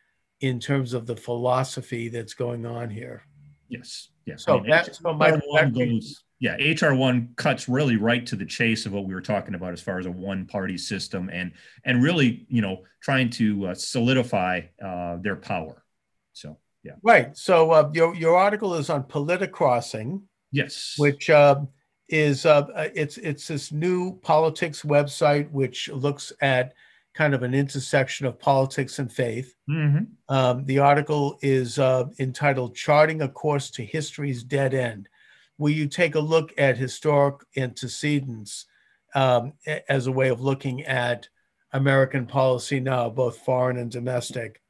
[0.40, 3.22] in terms of the philosophy that's going on here.
[3.68, 4.10] Yes.
[4.26, 4.44] Yes.
[4.44, 5.30] So I mean, that's so my
[5.70, 9.54] goes, yeah, HR one cuts really right to the chase of what we were talking
[9.54, 11.52] about as far as a one party system and
[11.84, 15.84] and really you know trying to uh, solidify uh, their power.
[16.32, 16.92] So yeah.
[17.02, 17.36] Right.
[17.36, 20.22] So uh, your your article is on Politicrossing.
[20.50, 20.94] Yes.
[20.98, 21.60] Which uh,
[22.08, 26.74] is uh, uh, it's it's this new politics website which looks at
[27.14, 29.54] kind of an intersection of politics and faith.
[29.68, 30.34] Mm-hmm.
[30.34, 35.08] Um, the article is uh, entitled "Charting a Course to History's Dead End,"
[35.56, 38.66] where you take a look at historic antecedents
[39.14, 39.52] um,
[39.88, 41.28] as a way of looking at
[41.72, 44.60] American policy now, both foreign and domestic.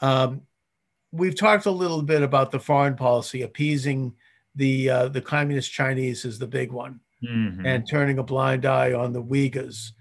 [0.00, 0.42] Um,
[1.12, 4.14] we've talked a little bit about the foreign policy appeasing
[4.54, 7.64] the uh, the communist Chinese is the big one, mm-hmm.
[7.64, 9.92] and turning a blind eye on the Uyghurs,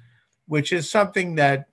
[0.48, 1.68] which is something that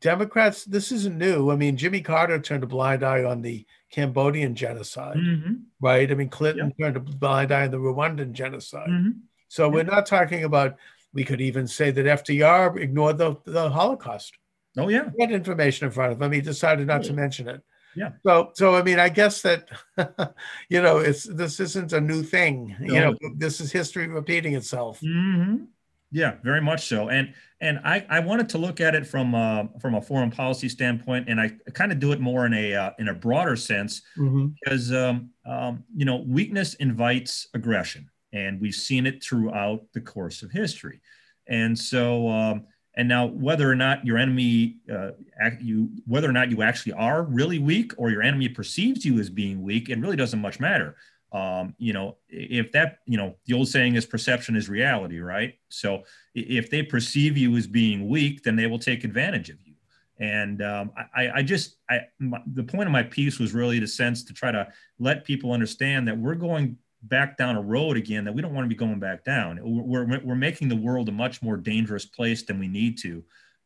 [0.00, 0.64] Democrats.
[0.64, 1.50] This isn't new.
[1.50, 5.54] I mean, Jimmy Carter turned a blind eye on the Cambodian genocide, mm-hmm.
[5.80, 6.10] right?
[6.10, 8.88] I mean, Clinton turned a blind eye on the Rwandan genocide.
[8.88, 9.10] Mm-hmm.
[9.48, 10.76] So we're not talking about.
[11.14, 14.36] We could even say that FDR ignored the, the Holocaust.
[14.76, 16.30] Oh yeah, he had information in front of him.
[16.30, 17.62] He decided not to mention it.
[17.98, 18.10] Yeah.
[18.24, 19.68] So, so I mean, I guess that,
[20.68, 22.76] you know, it's this isn't a new thing.
[22.80, 22.94] No.
[22.94, 25.00] You know, this is history repeating itself.
[25.00, 25.64] Mm-hmm.
[26.10, 27.08] Yeah, very much so.
[27.08, 30.68] And and I, I wanted to look at it from uh, from a foreign policy
[30.68, 34.02] standpoint, and I kind of do it more in a uh, in a broader sense
[34.16, 34.46] mm-hmm.
[34.62, 40.42] because um, um, you know weakness invites aggression, and we've seen it throughout the course
[40.42, 41.00] of history.
[41.46, 42.66] And so um,
[42.98, 45.12] and now, whether or not your enemy, uh,
[45.60, 49.30] you, whether or not you actually are really weak, or your enemy perceives you as
[49.30, 50.96] being weak, it really doesn't much matter.
[51.30, 55.54] Um, you know, if that, you know, the old saying is perception is reality, right?
[55.68, 56.02] So
[56.34, 59.74] if they perceive you as being weak, then they will take advantage of you.
[60.18, 63.86] And um, I, I, just, I, my, the point of my piece was really the
[63.86, 64.66] sense to try to
[64.98, 68.64] let people understand that we're going back down a road again that we don't want
[68.64, 69.58] to be going back down.
[69.62, 73.22] We're, we're, making the world a much more dangerous place than we need to.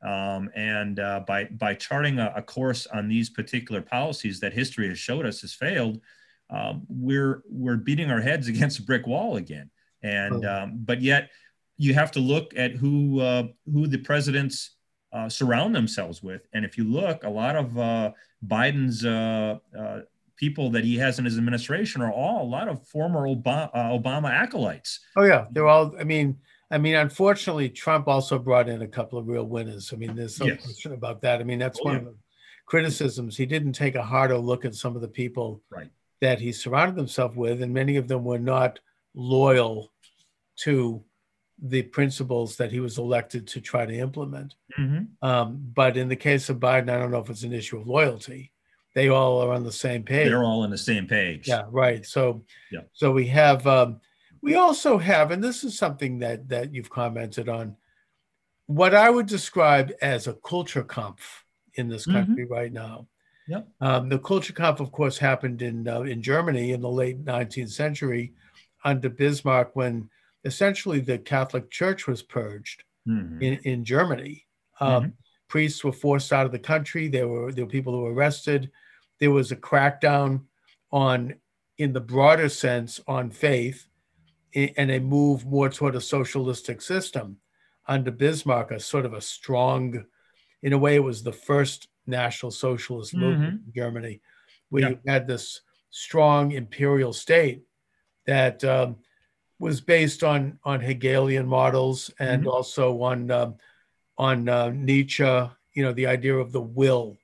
[0.06, 4.88] Um, and uh, by, by charting a, a, course on these particular policies that history
[4.88, 6.00] has showed us has failed,
[6.50, 9.70] um, we're, we're beating our heads against a brick wall again.
[10.02, 11.30] And, um, but yet
[11.78, 14.72] you have to look at who, uh, who the presidents
[15.12, 16.46] uh, surround themselves with.
[16.52, 18.12] And if you look, a lot of uh,
[18.46, 20.00] Biden's uh, uh,
[20.42, 23.90] people that he has in his administration are all a lot of former Obama, uh,
[23.96, 24.98] Obama acolytes.
[25.16, 25.94] Oh yeah, they're all.
[26.00, 26.36] I mean,
[26.68, 29.92] I mean, unfortunately, Trump also brought in a couple of real winners.
[29.92, 30.64] I mean, there's no Yes.
[30.64, 31.40] question about that.
[31.40, 31.98] I mean, that's Oh, one yeah.
[32.00, 32.14] of the
[32.66, 33.36] criticisms.
[33.36, 35.90] He didn't take a harder look at some of the people Right.
[36.20, 38.80] that he surrounded himself with, and many of them were not
[39.14, 39.92] loyal
[40.64, 41.04] to
[41.64, 44.56] the principles that he was elected to try to implement.
[44.76, 45.06] Mhm.
[45.22, 47.86] Um, but in the case of Biden, I don't know if it's an issue of
[47.86, 48.51] loyalty.
[48.94, 50.28] They all are on the same page.
[50.28, 51.48] They're all on the same page.
[51.48, 52.04] Yeah, right.
[52.04, 52.80] So, Yeah.
[52.92, 54.00] so we have, um,
[54.42, 57.76] we also have, and this is something that that you've commented on,
[58.66, 62.12] what I would describe as a culture kampf in this Mhm.
[62.12, 63.06] country right now.
[63.48, 63.68] Yep.
[63.80, 67.70] Um, the culture kampf, of course, happened in uh, in Germany in the late 19th
[67.70, 68.34] century
[68.84, 70.10] under Bismarck, when
[70.44, 73.42] essentially the Catholic Church was purged Mhm.
[73.42, 74.46] in, in Germany.
[74.80, 75.14] Um,
[75.48, 77.08] Priests were forced out of the country.
[77.08, 78.70] There were there were people who were arrested.
[79.22, 80.46] There was a crackdown
[80.90, 81.36] on,
[81.78, 83.86] in the broader sense, on faith,
[84.52, 87.36] and a move more toward a socialistic system
[87.86, 88.72] under Bismarck.
[88.72, 90.06] A sort of a strong,
[90.64, 94.20] in a way, it was the first national socialist movement in Germany,
[94.70, 94.88] where Yeah.
[94.88, 97.62] you had this strong imperial state
[98.26, 98.96] that um,
[99.60, 102.52] was based on on Hegelian models and Mhm.
[102.52, 103.54] also on um,
[104.18, 105.22] on uh, Nietzsche.
[105.22, 107.16] You know, the idea of the will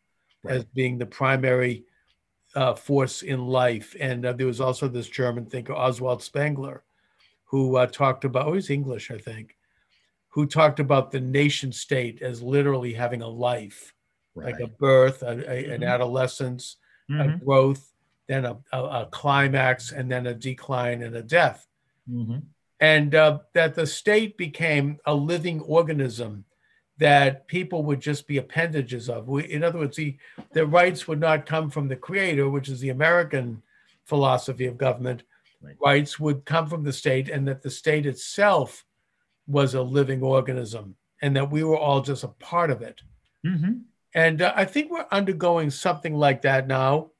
[0.46, 1.84] as being the primary
[2.58, 3.94] uh, force in life.
[4.00, 6.82] And uh, there was also this German thinker Oswald Spengler,
[7.44, 8.48] who uh, talked about.
[8.48, 9.56] Oh, he's English, I think.
[10.30, 13.94] Who talked about the nation state as literally having a life,
[14.34, 14.52] Right.
[14.52, 15.88] like a birth, a, a, an Mhm.
[15.88, 16.76] adolescence,
[17.08, 17.44] a Mhm.
[17.44, 17.92] growth,
[18.26, 21.66] then a, a, a climax, and then a decline and a death
[22.08, 22.42] Mhm.
[22.80, 26.44] and uh, that the state became a living organism
[26.98, 29.28] that people would just be appendages of.
[29.28, 30.16] We, in other words, the,
[30.52, 33.62] the rights would not come from the creator, which is the American
[34.04, 35.22] philosophy of government.
[35.62, 35.76] Right.
[35.80, 38.84] Rights would come from the state, and that the state itself
[39.46, 43.00] was a living organism, and that we were all just a part of it.
[43.44, 43.82] Mhm.
[44.14, 47.10] And uh, I think we're undergoing something like that now.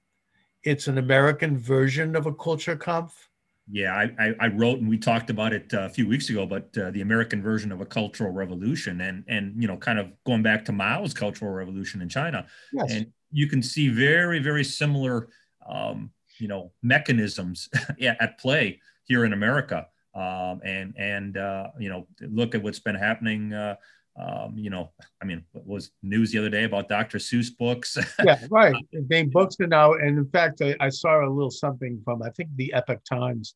[0.64, 3.28] It's an American version of a culture kampf.
[3.70, 6.46] Yeah, I, I, I wrote and we talked about it uh, a few weeks ago,
[6.46, 10.12] but uh, the American version of a cultural revolution, and and you know, kind of
[10.24, 12.92] going back to Mao's cultural revolution in China, Yes.
[12.92, 15.28] and you can see very very similar,
[15.68, 17.68] um, you know, mechanisms
[18.00, 22.94] at play here in America, um, and and uh, you know, look at what's been
[22.94, 23.52] happening.
[23.52, 23.76] Uh,
[24.18, 24.90] um, you know,
[25.22, 27.18] I mean, what was news the other day about Dr.
[27.18, 27.96] Seuss books?
[28.24, 28.74] yeah, right.
[29.06, 32.30] Being books are now, and in fact, I, I saw a little something from I
[32.30, 33.54] think the Epoch Times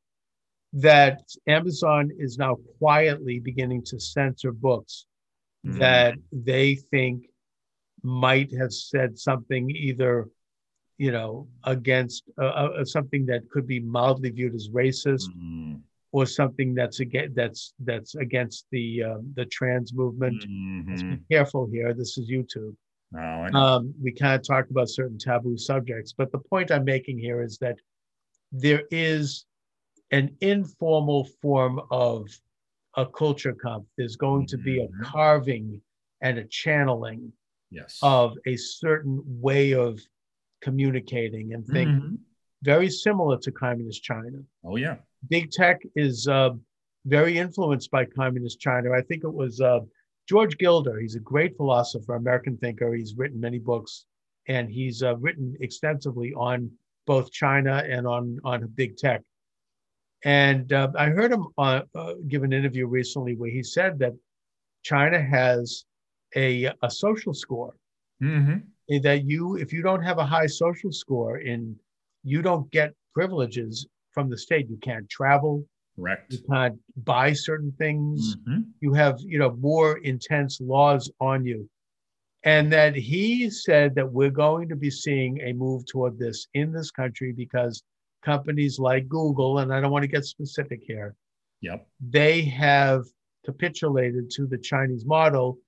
[0.75, 5.07] that Amazon is now quietly beginning to censor books
[5.67, 5.79] Mhm.
[5.79, 7.27] that they think
[8.03, 10.29] might have said something either,
[10.99, 15.81] you know, against uh, uh, something that could be mildly viewed as racist Mhm.
[16.13, 20.45] Or something that's against that's that's against the um, the trans movement.
[20.87, 21.29] Let's be Mhm.
[21.31, 21.95] careful here.
[21.95, 22.77] This is YouTube
[23.13, 26.13] No, um, we can't talk about certain taboo subjects.
[26.13, 27.77] But the point I'm making here is that
[28.53, 29.47] there is
[30.11, 32.29] an informal form of
[32.99, 33.89] a culture kampf.
[33.97, 35.03] There's going to be a Mhm.
[35.05, 35.81] carving
[36.21, 37.33] and a channeling
[37.71, 37.99] yes.
[38.03, 39.99] of a certain way of
[40.61, 42.19] communicating and thinking, Mhm.
[42.63, 44.45] very similar to communist China.
[44.63, 44.99] Oh yeah.
[45.29, 46.51] Big tech is uh,
[47.07, 48.93] very influenced by communist China.
[48.93, 49.81] I think it was uh,
[50.29, 50.99] George Gilder.
[50.99, 52.93] He's a great philosopher, American thinker.
[52.95, 54.07] He's written many books,
[54.49, 56.71] and he's uh, written extensively on
[57.07, 59.23] both China and on on big tech.
[60.25, 64.13] And uh, I heard him uh, uh, give an interview recently where he said that
[64.83, 65.85] China has
[66.37, 67.75] a a social score
[68.21, 68.59] hmm
[69.03, 71.75] that you if you don't have a high social score in
[72.25, 75.65] you don't get privileges from the state you can't travel
[75.97, 76.33] Correct.
[76.33, 78.67] you can't buy certain things Mhm.
[78.81, 81.69] you have you know more intense laws on you
[82.45, 86.73] and that he said that we're going to be seeing a move toward this in
[86.73, 87.83] this country because
[88.23, 91.15] companies like google and i don't want to get specific here
[91.61, 91.87] Yep.
[92.11, 93.03] they have
[93.45, 95.59] capitulated to the chinese model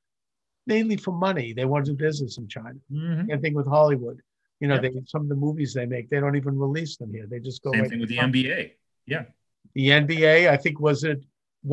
[0.66, 3.28] mainly for money they want to do business in china Mhm.
[3.28, 4.20] same thing with hollywood
[4.64, 4.82] you know Yep.
[4.94, 7.62] they some of the movies they make they don't even release them here they just
[7.62, 8.34] go Same right thing with the Trump.
[8.34, 8.60] NBA.
[9.14, 9.24] Yeah.
[9.78, 11.20] the NBA, I think, was it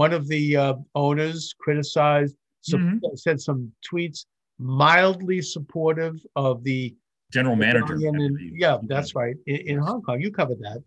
[0.04, 0.76] one of the uh,
[1.06, 2.36] owners criticized,
[2.70, 3.00] so, Mhm.
[3.26, 4.20] said some tweets
[4.58, 6.82] mildly supportive of the
[7.38, 7.96] General manager.
[7.96, 10.20] in- yeah, that's right, in, in Hong Kong.
[10.26, 10.80] You covered that.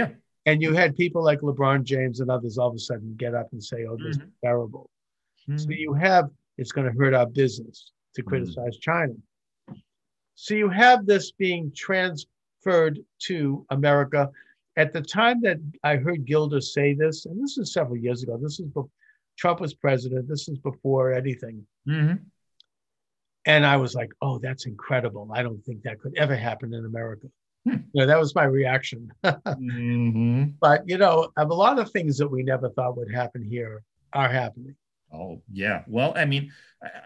[0.00, 0.10] Yeah.
[0.46, 3.48] And you had people like LeBron James and others all of a sudden get up
[3.52, 4.84] and say, oh, this is terrible.
[5.56, 5.78] So Mhm.
[5.84, 6.26] you have,
[6.60, 8.26] it's going to hurt our business to Mhm.
[8.30, 9.14] criticize China.
[10.42, 14.30] So you have this being transferred to America.
[14.74, 18.38] At the time that I heard Gilder say this, and this is several years ago,
[18.38, 18.88] this is bef-
[19.36, 20.26] Trump was president.
[20.26, 21.66] This is before anything.
[21.86, 22.24] Mm-hmm.
[23.44, 25.28] And I was like, oh, that's incredible.
[25.30, 27.26] I don't think that could ever happen in America.
[27.66, 27.76] Hmm.
[27.92, 29.12] You know, that was my reaction.
[29.24, 30.44] mm-hmm.
[30.58, 33.82] But, you know, a lot of things that we never thought would happen here
[34.14, 34.74] are happening.
[35.12, 35.82] Oh yeah.
[35.86, 36.52] Well, I mean,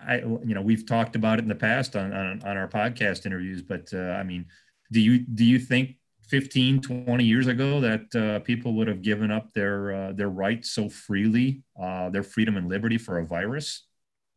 [0.06, 3.26] I, you know we've talked about it in the past on on, on our podcast
[3.26, 4.46] interviews, but uh, I mean,
[4.92, 5.96] do you do you think
[6.28, 10.70] 15 20 years ago that uh, people would have given up their uh, their rights
[10.70, 13.84] so freely uh, their freedom and liberty for a virus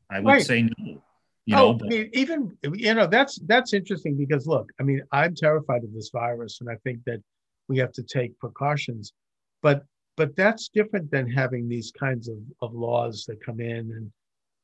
[0.09, 0.45] i would right.
[0.45, 1.01] say no
[1.47, 4.83] you oh, know, but- I mean, even you know that's that's interesting because look, I
[4.83, 7.23] mean, I'm terrified of this virus, and I think that
[7.69, 9.13] we have to take precautions,
[9.61, 9.83] but
[10.17, 14.11] but that's different than having these kinds of, of laws that come in and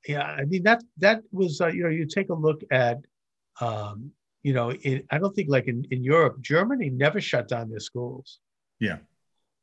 [0.07, 2.97] yeah, I mean that that was uh, you know you take a look at
[3.61, 4.11] um,
[4.41, 7.79] you know in, I don't think like in, in Europe Germany never shut down their
[7.79, 8.39] schools.
[8.81, 8.97] Yeah.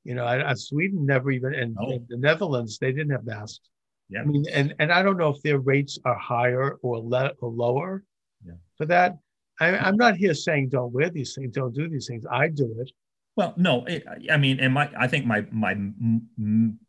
[0.05, 1.91] You know, I, I Sweden never even and, Oh.
[1.93, 3.69] and the Netherlands they didn't have masks.
[4.09, 4.23] Yeah.
[4.23, 7.51] I mean, and and I don't know if their rates are higher or le- or
[7.51, 8.03] lower
[8.47, 8.55] Yeah.
[8.79, 9.19] for that.
[9.61, 12.25] I, I'm not here saying don't wear these things, don't do these things.
[12.31, 12.91] I do it.
[13.37, 15.75] Well, no, it, I mean, and my, I think my my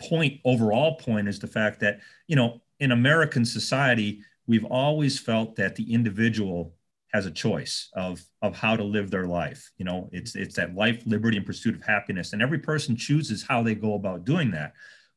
[0.01, 5.56] point, overall point, is the fact that you know, in American society, we've always felt
[5.56, 6.73] that the individual
[7.13, 9.71] has a choice of of how to live their life.
[9.77, 13.43] You know, it's it's that life, liberty, and pursuit of happiness, and every person chooses
[13.43, 14.73] how they go about doing that.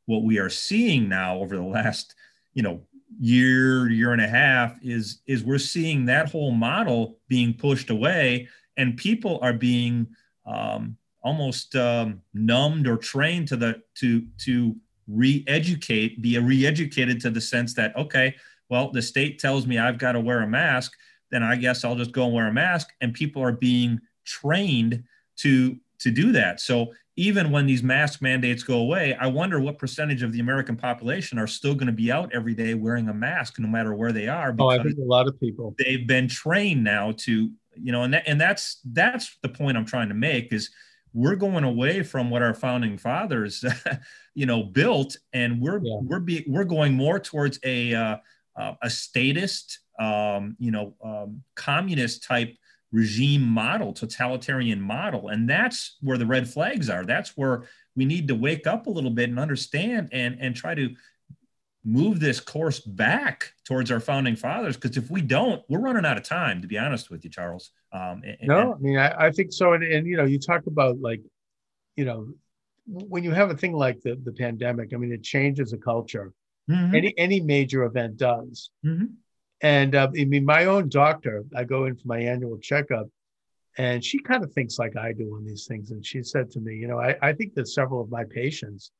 [0.06, 2.14] What we are seeing now over the last,
[2.52, 2.82] you know,
[3.18, 8.48] year year and a half is is we're seeing that whole model being pushed away,
[8.76, 10.06] and people are being
[10.46, 17.40] um, almost um, numbed or trained to the to to re-educate be re-educated to the
[17.40, 18.34] sense that okay
[18.70, 20.94] well the state tells me i've got to wear a mask
[21.30, 25.04] then i guess i'll just go and wear a mask and people are being trained
[25.36, 26.60] to to do that.
[26.60, 30.76] So even when these mask mandates go away i wonder what percentage of the american
[30.76, 34.10] population are still going to be out every day wearing a mask no matter where
[34.10, 35.76] they are oh i think a lot of people.
[35.78, 39.84] they've been trained now to you know and that, and that's that's the point i'm
[39.84, 40.70] trying to make is
[41.14, 43.64] we're going away from what our founding fathers
[44.34, 45.98] you know built and we're Yeah.
[46.02, 48.16] we're be, we're going more towards a uh,
[48.56, 52.54] uh, a statist um, you know um, communist type
[52.92, 57.64] regime model totalitarian model and that's where the red flags are that's where
[57.96, 60.90] we need to wake up a little bit and understand and and try to
[61.84, 66.16] move this course back towards our founding fathers because if we don't we're running out
[66.16, 69.30] of time to be honest with you charles um, and- No, I mean, I, I
[69.30, 69.74] think so.
[69.74, 71.20] And, and, you know, you talk about like,
[71.94, 72.28] you know,
[72.86, 76.32] when you have a thing like the, the pandemic, I mean, it changes a culture.
[76.68, 78.70] Mhm, Any, any major event does.
[78.84, 79.12] mhm.
[79.60, 83.06] And uh, I mean, my own doctor, I go in for my annual checkup
[83.78, 85.90] and she kind of thinks like I do on these things.
[85.92, 88.90] And she said to me, you know, I, I think that several of my patients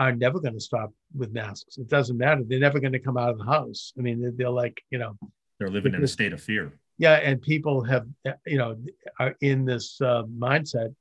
[0.00, 1.76] are never going to stop with masks.
[1.76, 2.42] It doesn't matter.
[2.42, 3.92] They're never going to come out of the house.
[3.98, 5.18] I mean, they're, they're like, you know,
[5.58, 8.06] they're living in a state of fear yeah and people have
[8.46, 8.76] you know
[9.18, 10.94] are in this uh, mindset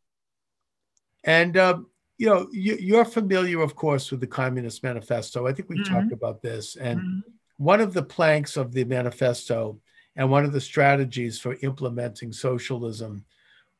[1.23, 5.69] and um, you know you, you're familiar of course with the communist manifesto i think
[5.69, 5.89] we Mhm.
[5.89, 7.21] talked about this and Mhm.
[7.57, 9.79] one of the planks of the manifesto
[10.17, 13.25] and one of the strategies for implementing socialism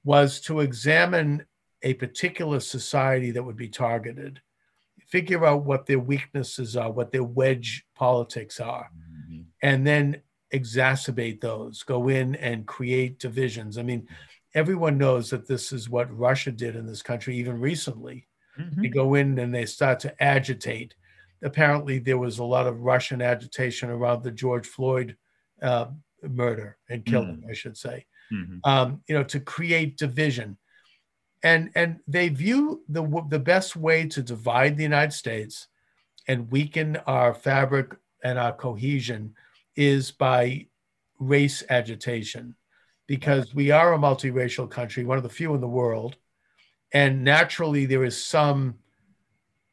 [0.04, 1.46] was to examine
[1.84, 4.42] a particular society that would be targeted
[5.10, 8.90] figure out what their weaknesses are what their wedge politics are
[9.32, 9.46] Mhm.
[9.62, 10.22] and then
[10.54, 13.78] exacerbate those, go in and create divisions.
[13.78, 14.08] I mean,
[14.56, 18.28] everyone knows that this is what Russia did in this country, even recently.
[18.58, 18.82] Mhm.
[18.82, 20.96] They go in and they start to agitate.
[21.44, 25.18] Apparently, there was a lot of Russian agitation around the George Floyd
[25.62, 25.92] uh,
[26.24, 28.06] murder and killing, I should say.
[28.32, 28.60] Mhm.
[28.64, 30.58] Um, you know, to create division,
[31.44, 35.68] and and they view the the best way to divide the United States
[36.28, 39.34] and weaken our fabric and our cohesion
[39.76, 40.68] is by
[41.20, 42.56] race agitation
[43.08, 46.16] because we are a multiracial country, one of the few in the world.
[46.94, 48.76] And naturally, there is some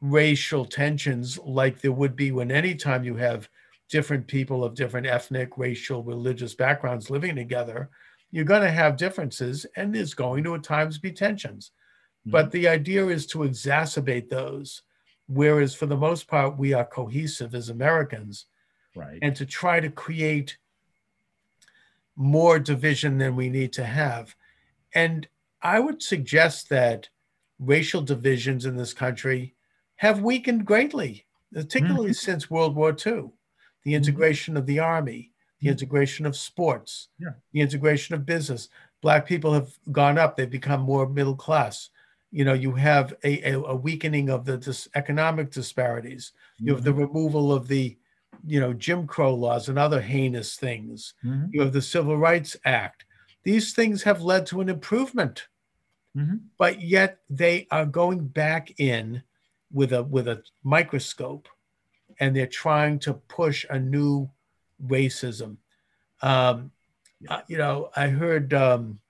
[0.01, 3.49] racial tensions like there would be when anytime you have
[3.89, 7.91] different people of different ethnic, racial, religious backgrounds living together,
[8.31, 11.71] you're going to have differences and there's going to at times be tensions.
[12.23, 12.31] Mm-hmm.
[12.33, 14.83] But the idea is to exacerbate those,
[15.29, 18.47] whereas for the most part, we are cohesive as Americans
[18.95, 20.57] right and to try to create
[22.17, 24.35] more division than we need to have.
[24.95, 25.29] And
[25.63, 27.09] I would suggest that
[27.59, 29.55] racial divisions in this country
[29.97, 32.13] have weakened greatly, particularly mm-hmm.
[32.13, 32.97] since World War II.
[32.97, 33.95] The mm-hmm.
[33.95, 37.31] integration of the army, the integration of sports, Yeah.
[37.53, 38.69] the integration of business.
[39.01, 41.91] Black people have gone up, they've become more middle class.
[42.31, 46.33] You know, you have a, a, a weakening of the dis- economic disparities.
[46.59, 47.01] You have the Mm-hmm.
[47.01, 47.97] removal of the,
[48.47, 51.15] you know, Jim Crow laws and other heinous things.
[51.25, 51.49] Mhm.
[51.53, 53.05] You have the Civil Rights Act.
[53.45, 55.47] These things have led to an improvement,
[56.17, 56.41] Mhm.
[56.59, 59.23] but yet they are going back in
[59.73, 61.49] with a with a microscope,
[62.21, 64.29] and they're trying to push a new
[64.85, 65.57] racism.
[66.23, 66.71] Um,
[67.29, 69.01] uh, you know, I heard um,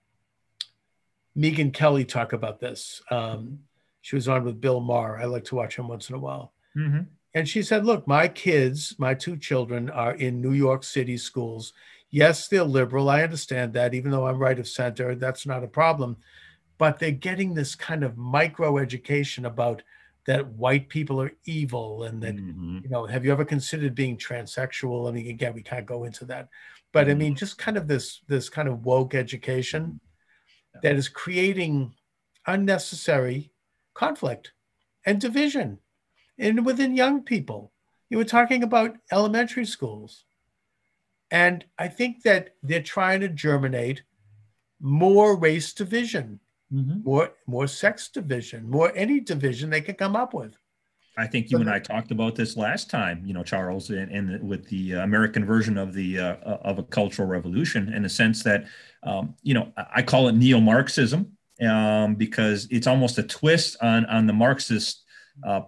[1.37, 3.03] Megyn Kelly talk about this.
[3.11, 3.61] Um,
[4.01, 5.19] she was on with Bill Maher.
[5.19, 6.53] I like to watch him once in a while.
[6.77, 7.09] Mhm.
[7.35, 11.73] And she said, Look, my kids, my two children, are in New York City schools.
[12.09, 13.11] Yes, they're liberal.
[13.11, 16.17] I understand that, even though I'm right of center, that's not a problem.
[16.79, 19.83] But they're getting this kind of micro education about
[20.27, 22.83] that white people are evil and that, Mhm.
[22.83, 25.09] you know, have you ever considered being transsexual?
[25.09, 26.49] I mean, again, we can't go into that.
[26.93, 30.01] But I mean, just kind of this this kind of woke education
[30.83, 31.95] that is creating
[32.47, 33.53] unnecessary
[33.95, 34.53] conflict
[35.05, 35.79] and division
[36.39, 37.73] and within young people.
[38.09, 40.25] You were talking about elementary schools.
[41.31, 44.03] And I think that they're trying to germinate
[44.81, 46.41] more race division,
[46.73, 47.05] Mhm.
[47.05, 50.57] more more sex division, more any division they could come up with.
[51.19, 54.47] I think you and I talked about this last time, you know, Charles, and, and
[54.47, 58.67] with the American version of the uh, of a cultural revolution, in the sense that,
[59.03, 64.27] um, you know, I call it neo-Marxism um, because it's almost a twist on on
[64.27, 65.05] the Marxist
[65.47, 65.63] uh,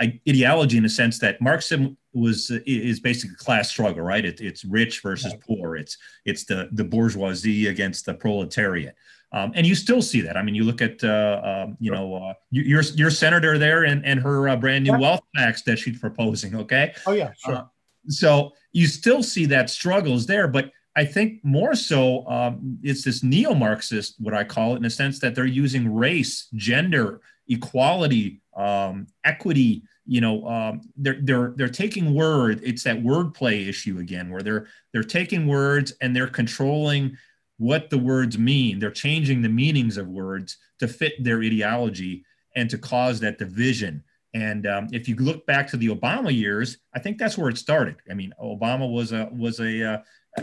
[0.00, 4.24] ideology in the sense that Marxism was is basically class struggle, right?
[4.24, 5.76] It, it's rich versus poor.
[5.76, 8.94] It's it's the the bourgeoisie against the proletariat.
[9.34, 10.36] Um, and you still see that.
[10.36, 14.04] I mean, you look at, uh, um, you know, uh, your your senator there and,
[14.06, 14.98] and her uh, brand new Yeah.
[14.98, 16.54] wealth tax that she's proposing.
[16.54, 17.56] Okay, Oh yeah, sure.
[17.56, 17.64] Uh,
[18.08, 23.24] so you still see that struggles there, but I think more so um, it's this
[23.24, 29.08] neo-Marxist, what I call it, in a sense that they're using race, gender, equality, um,
[29.24, 29.82] equity.
[30.06, 32.60] You know, um, they're they're they're taking word.
[32.62, 37.16] It's that wordplay issue again, where they're they're taking words and they're controlling
[37.64, 38.78] what the words mean.
[38.78, 44.04] They're changing the meanings of words to fit their ideology and to cause that division.
[44.34, 47.56] And um, if you look back to the Obama years, I think that's where it
[47.56, 47.96] started.
[48.10, 49.98] I mean, Obama was a was a uh,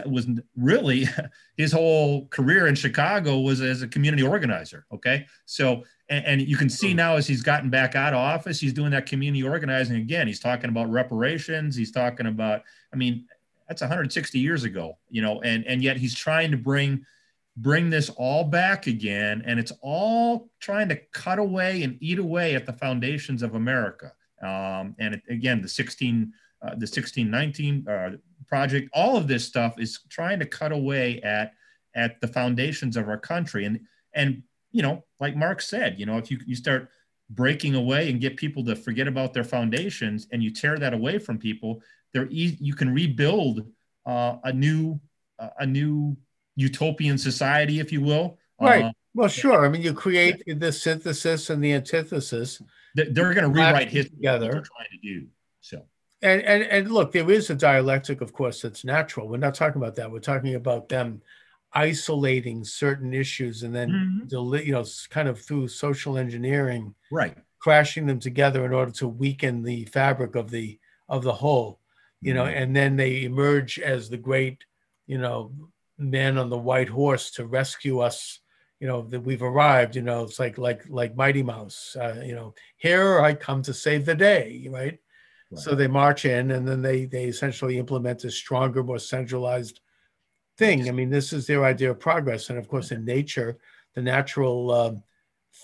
[0.05, 1.05] was really
[1.57, 4.85] his whole career in Chicago was as a community organizer.
[4.93, 8.59] Okay, so and, and you can see now as he's gotten back out of office,
[8.59, 10.25] he's doing that community organizing again.
[10.25, 11.75] He's talking about reparations.
[11.75, 12.61] He's talking about,
[12.93, 13.25] I mean,
[13.71, 17.05] that's 160 years ago, you know, and and yet he's trying to bring
[17.55, 22.53] bring this all back again, and it's all trying to cut away and eat away
[22.53, 24.11] at the foundations of America.
[24.43, 28.09] Um, and it, again, the 16 uh, the 1619 uh,
[28.45, 31.53] project, all of this stuff is trying to cut away at
[31.95, 33.79] at the foundations of our country, and
[34.13, 34.43] and
[34.73, 36.89] you know, like Mark said, you know, if you you start
[37.29, 41.17] breaking away and get people to forget about their foundations, and you tear that away
[41.19, 41.81] from people,
[42.13, 43.65] there e- you can rebuild
[44.05, 44.99] uh, a new
[45.39, 46.15] uh, a new
[46.55, 48.37] utopian society, if you will.
[48.59, 48.85] Right.
[48.85, 49.65] Uh, Well, sure.
[49.65, 52.61] I mean, you create the synthesis and the antithesis,
[52.95, 54.47] they- they're going to rewrite history together.
[54.47, 55.27] What they're trying to do.
[55.61, 55.85] So
[56.21, 59.27] and and and look, there is a dialectic, of course, that's natural.
[59.27, 60.11] We're not talking about that.
[60.11, 61.21] We're talking about them
[61.73, 64.29] isolating certain issues and then, Mhm.
[64.29, 67.37] deli- you know, kind of through social engineering, right.
[67.59, 71.80] crashing them together in order to weaken the fabric of the of the whole.
[72.21, 72.55] You know, Mhm.
[72.55, 74.63] and then they emerge as the great,
[75.07, 75.51] you know,
[75.97, 78.39] man on the white horse to rescue us.
[78.79, 79.95] You know that we've arrived.
[79.95, 81.95] You know, it's like like like Mighty Mouse.
[81.95, 84.67] Uh, you know, here I come to save the day.
[84.69, 84.99] Right.
[85.53, 89.81] So they march in, and then they they essentially implement a stronger, more centralized
[90.57, 90.87] thing.
[90.87, 93.57] I mean, this is their idea of progress, and of course, in nature,
[93.93, 95.03] the natural um,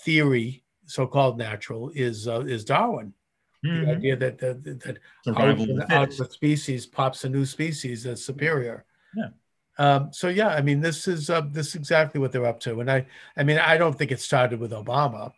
[0.04, 3.14] theory, so-called natural, is uh, is Darwin.
[3.62, 3.96] The Mhm.
[3.96, 8.04] idea that that, that, out, of the out of a species pops a new species
[8.04, 8.84] that's superior.
[9.16, 9.30] Yeah.
[9.78, 12.80] Um, so yeah, I mean, this is uh, this is exactly what they're up to,
[12.80, 13.06] and I
[13.36, 15.32] I mean, I don't think it started with Obama.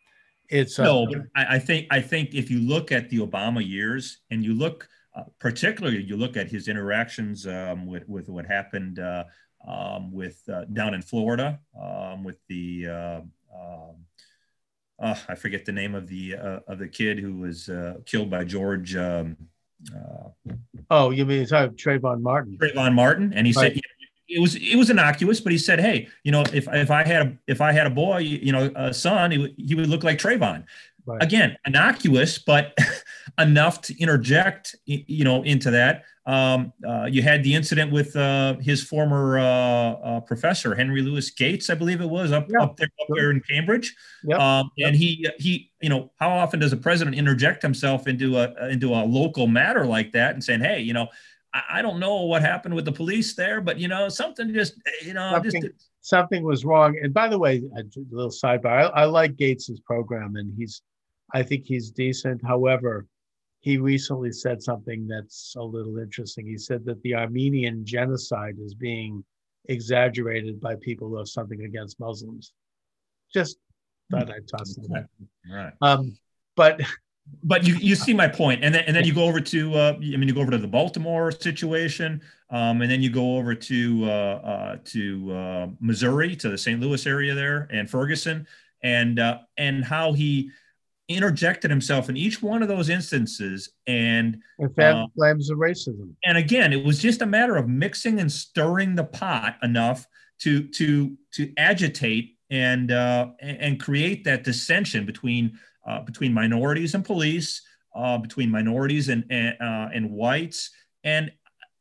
[0.51, 3.67] It's uh, No, but I, I think I think if you look at the Obama
[3.67, 8.45] years and you look uh, particularly you look at his interactions um, with with what
[8.45, 9.25] happened uh,
[9.67, 12.87] um, with uh, down in Florida um, with the
[15.01, 17.95] uh, uh, I forget the name of the uh, of the kid who was uh,
[18.07, 19.37] killed by George um,
[19.95, 20.29] uh,
[20.91, 22.59] oh, you mean sorry, Trayvon Martin?
[22.61, 23.73] Trayvon Martin, and he Right.
[23.75, 23.81] said
[24.29, 27.27] it was it was innocuous, but he said, "Hey, you know, if if I had
[27.27, 30.05] a if I had a boy, you know, a son, he would, he would look
[30.05, 30.65] like Trayvon."
[31.07, 31.23] Right.
[31.23, 32.77] Again, innocuous, but
[33.39, 36.05] enough to interject, you know, into that.
[36.27, 41.29] Um, uh, you had the incident with uh, his former uh, uh, professor Henry Louis
[41.31, 43.97] Gates, I believe it was, up, up there up there in Cambridge.
[44.25, 44.39] Yep.
[44.39, 48.69] Um, and he he, you know, how often does a president interject himself into a
[48.69, 51.09] into a local matter like that and saying, hey, you know,
[51.53, 54.75] I, I don't know what happened with the police there, but you know, something just,
[55.05, 56.99] you know, something, just something was wrong.
[57.03, 60.83] And by the way, a little sidebar, I, I like Gates's program, and he's,
[61.35, 62.41] I think he's decent.
[62.47, 63.07] However,
[63.61, 66.47] he recently said something that's a little interesting.
[66.47, 69.23] He said that the Armenian genocide is being
[69.67, 72.53] exaggerated by people who have something against Muslims.
[73.33, 73.59] Just
[74.11, 75.07] thought I'd toss that.
[75.51, 75.73] Right.
[75.83, 76.17] Um,
[76.57, 76.81] but
[77.45, 79.93] but you, you see my point and then, and then you go over to uh,
[79.93, 83.55] i mean you go over to the baltimore situation um, and then you go over
[83.55, 88.45] to uh, uh, to uh, missouri to the st louis area there and ferguson
[88.83, 90.51] and uh, and how he
[91.11, 94.39] interjected himself in each one of those instances and
[94.79, 98.95] uh, claims of racism and again it was just a matter of mixing and stirring
[98.95, 100.07] the pot enough
[100.39, 107.05] to to to agitate and uh, and create that dissension between uh, between minorities and
[107.05, 107.63] police,
[107.95, 110.71] uh, between minorities and and, uh, and whites,
[111.05, 111.31] and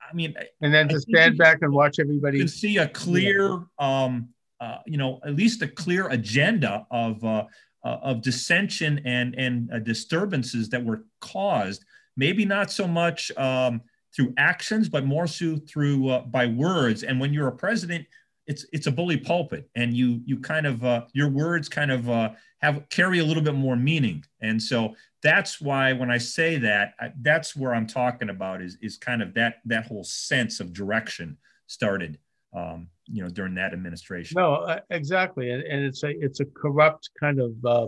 [0.09, 2.39] I mean, and then to stand back and watch everybody.
[2.39, 7.45] You see a clear, um, uh, you know, at least a clear agenda of uh,
[7.81, 11.85] Uh, of dissension and and uh, disturbances that were caused.
[12.17, 13.81] Maybe not so much um,
[14.13, 17.03] through actions, but more so through uh, by words.
[17.03, 18.05] And when you're a president,
[18.47, 22.83] it's it's a bully pulpit, and you you kind of your words kind of have
[22.89, 24.25] carry a little bit more meaning.
[24.41, 28.77] And so that's why when I say that, I, that's where I'm talking about is
[28.81, 32.17] is kind of that that whole sense of direction started,
[32.53, 34.35] um, you know, during that administration.
[34.37, 37.87] No, uh, exactly, and, and it's a it's a corrupt kind of uh,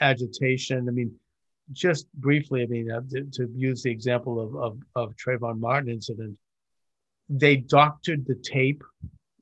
[0.00, 0.88] agitation.
[0.88, 1.14] I mean,
[1.72, 5.90] just briefly, I mean, uh, to, to, use the example of, of of Trayvon Martin
[5.90, 6.36] incident,
[7.28, 8.82] they doctored the tape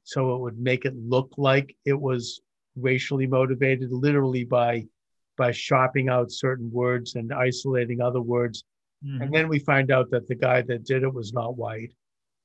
[0.06, 2.40] so it would make it look like it was
[2.76, 4.84] racially motivated, literally by
[5.36, 8.64] by shopping out certain words and isolating other words.
[9.04, 9.22] Mm-hmm.
[9.22, 11.92] And then we find out that the guy that did it was not white.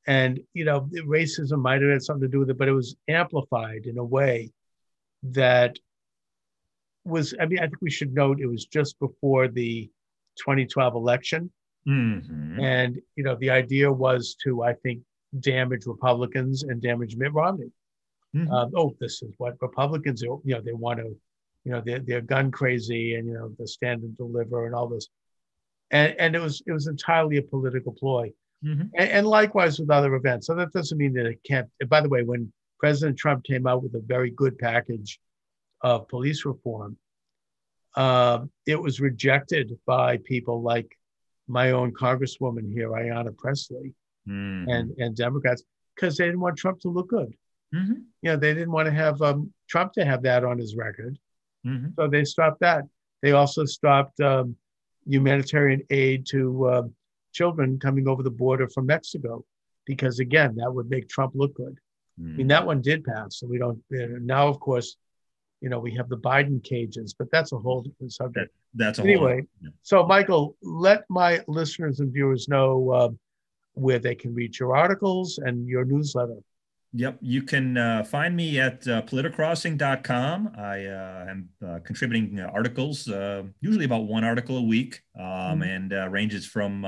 [0.07, 2.95] And you know, racism might have had something to do with it, but it was
[3.07, 4.51] amplified in a way
[5.23, 5.77] that
[7.05, 7.35] was.
[7.39, 9.89] I mean, I think we should note it was just before the
[10.37, 11.51] 2012 election,
[11.87, 12.59] mm-hmm.
[12.59, 15.01] and you know, the idea was to, I think,
[15.39, 17.71] damage Republicans and damage Mitt Romney.
[18.35, 18.51] Mm-hmm.
[18.51, 21.15] Um, oh, this is what Republicans, you know, they want to,
[21.63, 24.87] you know, they're, they're gun crazy and, you know, the stand and deliver and all
[24.87, 25.07] this.
[25.91, 28.31] And, and it was it was entirely a political ploy.
[28.65, 28.87] Mm-hmm.
[28.95, 30.45] And, and, likewise with other events.
[30.45, 31.67] So that doesn't mean that it can't.
[31.87, 35.19] By the way, when President Trump came out with a very good package
[35.81, 36.95] of police reform,
[37.95, 40.95] um, it was rejected by people like
[41.47, 43.93] my own Congresswoman here, Ayanna Pressley,
[44.27, 44.69] mm-hmm.
[44.69, 45.63] and, and Democrats,
[45.95, 47.33] because they didn't want Trump to look good.
[47.73, 47.93] Mm-hmm.
[48.21, 51.17] You know, they didn't want to have um, Trump to have that on his record.
[51.65, 51.89] Mm-hmm.
[51.97, 52.83] So they stopped that.
[53.21, 54.55] They also stopped um,
[55.05, 56.83] humanitarian aid to uh,
[57.31, 59.45] children coming over the border from Mexico,
[59.85, 61.77] because again, that would make Trump look good.
[62.19, 62.33] Mm-hmm.
[62.33, 63.39] I mean, that one did pass.
[63.39, 64.97] So we don't, know, now, of course,
[65.61, 68.53] you know, we have the Biden cages, but that's a whole different subject.
[68.73, 69.35] That's a anyway.
[69.35, 69.69] Whole, yeah.
[69.83, 73.09] So, Michael, let my listeners and viewers know uh,
[73.73, 76.37] where they can read your articles and your newsletter.
[76.93, 80.51] Yep, you can uh, find me at uh, politicrossing.com.
[80.57, 85.23] I uh, am uh, contributing uh, articles, uh, usually about one article a week, um,
[85.23, 85.63] mm-hmm.
[85.63, 86.85] and uh, ranges from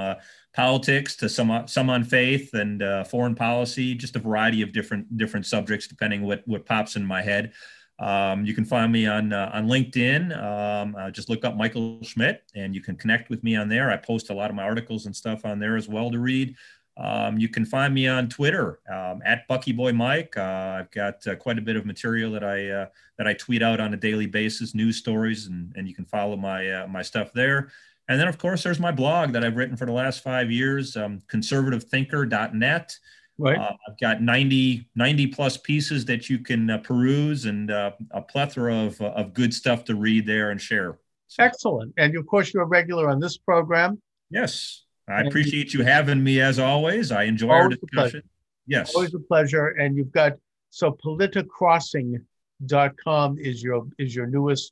[0.53, 5.45] politics to some some on faith and foreign policy, just a variety of different different
[5.45, 7.53] subjects depending what what pops in my head.
[7.97, 10.37] Um, you can find me on on LinkedIn.
[10.37, 13.89] Um, just look up Michael Schmidt, and you can connect with me on there.
[13.89, 16.57] I post a lot of my articles and stuff on there as well to read.
[16.95, 20.37] Um, you can find me on Twitter um, at Bucky Boy Mike.
[20.37, 22.85] Uh, I've got uh, quite a bit of material that I uh,
[23.17, 26.35] that I tweet out on a daily basis, news stories, and, and you can follow
[26.35, 27.71] my uh, my stuff there.
[28.09, 30.95] And then, of course, there's my blog that I've written for the last five years,
[30.97, 32.97] um, conservativethinker.net.
[33.39, 33.57] Right.
[33.57, 37.95] Uh, I've got 90, 90 plus pieces that you can uh, peruse and a
[38.27, 40.99] plethora of, of good stuff to read there and share.
[41.27, 41.43] So.
[41.43, 41.93] Excellent.
[41.97, 44.01] And of course, you're a regular on this program.
[44.29, 44.83] Yes.
[45.07, 47.11] I appreciate you having me as always.
[47.11, 48.21] I enjoy always our discussion.
[48.67, 48.93] Yes.
[48.95, 49.67] Always a pleasure.
[49.67, 50.33] And you've got
[50.69, 54.71] so politicrossing.com is your is your newest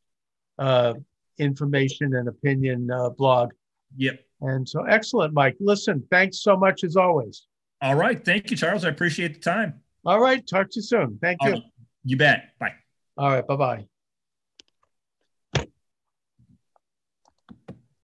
[0.57, 0.93] uh,
[1.37, 3.51] information and opinion uh, blog.
[3.97, 4.23] Yep.
[4.41, 5.55] And so excellent, Mike.
[5.59, 7.45] Listen, thanks so much as always.
[7.81, 8.23] All right.
[8.23, 8.85] Thank you, Charles.
[8.85, 9.81] I appreciate the time.
[10.05, 10.45] All right.
[10.47, 11.19] Talk to you soon.
[11.21, 11.53] Thank you.
[11.53, 11.59] Uh,
[12.03, 12.57] you bet.
[12.59, 12.73] Bye.
[13.17, 13.45] All right.
[13.45, 13.90] Bye bye.